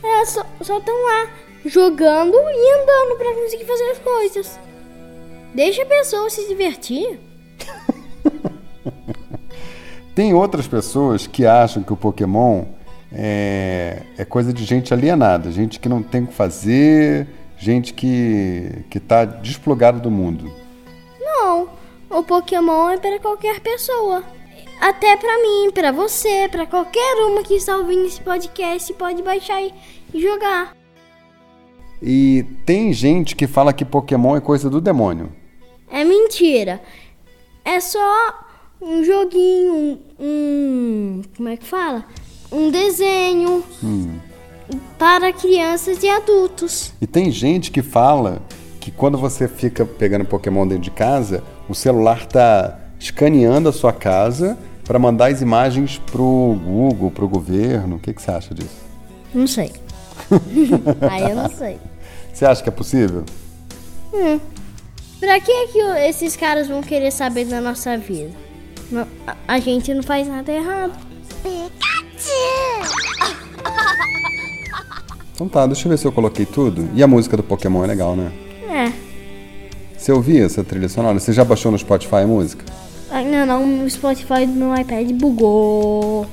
É, 0.03 0.25
só 0.25 0.43
estão 0.63 1.05
lá 1.05 1.29
jogando 1.67 2.35
e 2.35 2.81
andando 2.81 3.19
pra 3.19 3.35
conseguir 3.35 3.67
fazer 3.67 3.91
as 3.91 3.99
coisas. 3.99 4.61
Deixa 5.55 5.83
a 5.83 5.87
pessoa 5.87 6.31
se 6.31 6.49
divertir. 6.49 7.21
Tem 10.17 10.33
outras 10.33 10.67
pessoas 10.67 11.27
que 11.27 11.45
acham 11.45 11.83
que 11.83 11.93
o 11.93 11.97
Pokémon 11.97 12.65
é, 13.15 14.03
é 14.19 14.25
coisa 14.25 14.53
de 14.53 14.65
gente 14.65 14.93
alienada, 14.93 15.51
gente 15.51 15.79
que 15.79 15.89
não 15.89 16.03
tem 16.03 16.25
o 16.25 16.27
que 16.27 16.35
fazer, 16.35 17.27
gente 17.57 17.95
que, 17.95 18.85
que 18.91 18.99
tá 19.01 19.25
desplugada 19.25 19.99
do 19.99 20.11
mundo. 20.11 20.51
Não, 21.21 21.69
o 22.11 22.23
Pokémon 22.23 22.91
é 22.91 22.99
para 22.99 23.19
qualquer 23.21 23.61
pessoa. 23.61 24.23
Até 24.81 25.17
pra 25.17 25.39
mim, 25.41 25.71
pra 25.73 25.93
você, 25.93 26.49
pra 26.51 26.67
qualquer 26.67 27.15
uma 27.27 27.43
que 27.43 27.55
está 27.55 27.77
ouvindo 27.77 28.07
esse 28.07 28.21
podcast 28.21 28.93
pode 28.95 29.23
baixar 29.23 29.63
e 29.63 29.73
jogar. 30.21 30.75
E 32.03 32.45
tem 32.67 32.93
gente 32.93 33.35
que 33.35 33.47
fala 33.47 33.73
que 33.73 33.85
Pokémon 33.85 34.37
é 34.37 34.41
coisa 34.41 34.69
do 34.69 34.81
demônio. 34.81 35.33
É 35.91 36.05
mentira. 36.05 36.83
É 37.65 37.81
só 37.81 38.45
um 38.83 39.03
joguinho, 39.05 39.99
um- 40.21 41.23
como 41.37 41.49
é 41.49 41.57
que 41.57 41.65
fala? 41.65 42.05
Um 42.55 42.71
desenho 42.71 43.65
para 44.99 45.33
crianças 45.33 46.03
e 46.03 46.09
adultos. 46.09 46.93
E 47.01 47.07
tem 47.07 47.31
gente 47.31 47.71
que 47.71 47.83
fala 47.83 48.41
que 48.81 48.91
quando 48.91 49.19
você 49.19 49.49
fica 49.49 49.85
pegando 49.85 50.25
Pokémon 50.25 50.67
dentro 50.67 50.85
de 50.85 50.91
casa, 50.91 51.43
o 51.69 51.75
celular 51.75 52.25
tá 52.27 52.79
escaneando 53.01 53.69
a 53.69 53.73
sua 53.73 53.93
casa 53.93 54.57
para 54.85 54.99
mandar 54.99 55.33
as 55.33 55.41
imagens 55.43 55.99
pro 55.99 56.57
Google, 56.65 57.11
pro 57.11 57.29
governo. 57.29 57.97
O 57.97 57.99
que, 57.99 58.13
que 58.13 58.23
você 58.23 58.31
acha 58.31 58.55
disso? 58.55 58.77
Não 59.35 59.47
sei. 59.47 59.73
Aí 61.11 61.23
eu 61.31 61.35
não 61.37 61.49
sei. 61.51 61.79
Você 62.33 62.45
acha 62.45 62.63
que 62.63 62.69
é 62.69 62.73
possível? 62.73 63.25
Pra 65.19 65.41
que, 65.41 65.67
que 65.69 65.83
o- 65.83 65.95
esses 65.97 66.37
caras 66.37 66.69
vão 66.69 66.83
querer 66.83 67.11
saber 67.11 67.47
da 67.47 67.61
nossa 67.61 67.97
vida? 67.99 68.31
Não, 68.91 69.07
a, 69.27 69.37
a 69.49 69.59
gente 69.59 69.93
não 69.93 70.03
faz 70.03 70.29
nada 70.29 70.53
errado. 70.53 70.93
Então 75.35 75.49
tá, 75.49 75.67
deixa 75.67 75.87
eu 75.87 75.91
ver 75.91 75.99
se 75.99 76.07
eu 76.07 76.13
coloquei 76.13 76.47
tudo. 76.47 76.89
E 76.95 77.03
a 77.03 77.07
música 77.07 77.37
do 77.37 77.43
Pokémon 77.43 77.83
é 77.85 77.89
legal, 77.89 78.15
né? 78.15 78.31
É. 78.71 78.93
Você 79.99 80.13
ouvia 80.13 80.45
essa 80.45 80.63
trilha 80.63 80.89
sonora? 80.89 81.19
Você 81.19 81.33
já 81.33 81.45
baixou 81.45 81.73
no 81.73 81.79
Spotify 81.79 82.17
a 82.17 82.27
música? 82.27 82.65
Ainda 83.11 83.45
não, 83.45 83.85
o 83.85 83.91
Spotify 83.91 84.47
do 84.47 84.53
meu 84.53 84.77
iPad 84.77 85.11
bugou. 85.13 86.27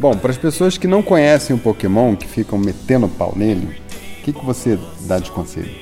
Bom, 0.00 0.16
para 0.16 0.30
as 0.30 0.38
pessoas 0.38 0.78
que 0.78 0.86
não 0.86 1.02
conhecem 1.02 1.56
o 1.56 1.58
Pokémon, 1.58 2.14
que 2.14 2.26
ficam 2.26 2.56
metendo 2.56 3.08
pau 3.08 3.32
nele, 3.34 3.80
o 4.20 4.22
que, 4.22 4.32
que 4.32 4.44
você 4.44 4.78
dá 5.00 5.18
de 5.18 5.30
conselho? 5.32 5.74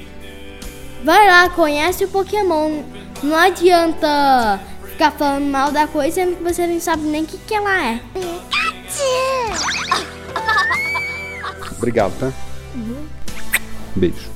Vai 1.04 1.26
lá, 1.26 1.50
conhece 1.50 2.04
o 2.04 2.08
Pokémon. 2.08 2.82
Não 3.22 3.36
adianta 3.36 4.58
ficar 4.96 5.10
falando 5.10 5.44
mal 5.44 5.70
da 5.70 5.86
coisa 5.86 6.14
sendo 6.14 6.36
que 6.36 6.42
você 6.42 6.66
não 6.66 6.80
sabe 6.80 7.02
nem 7.02 7.22
o 7.22 7.26
que, 7.26 7.36
que 7.36 7.54
ela 7.54 7.84
é. 7.84 8.00
Obrigado, 11.76 12.18
tá? 12.18 12.32
Beijo. 13.94 14.35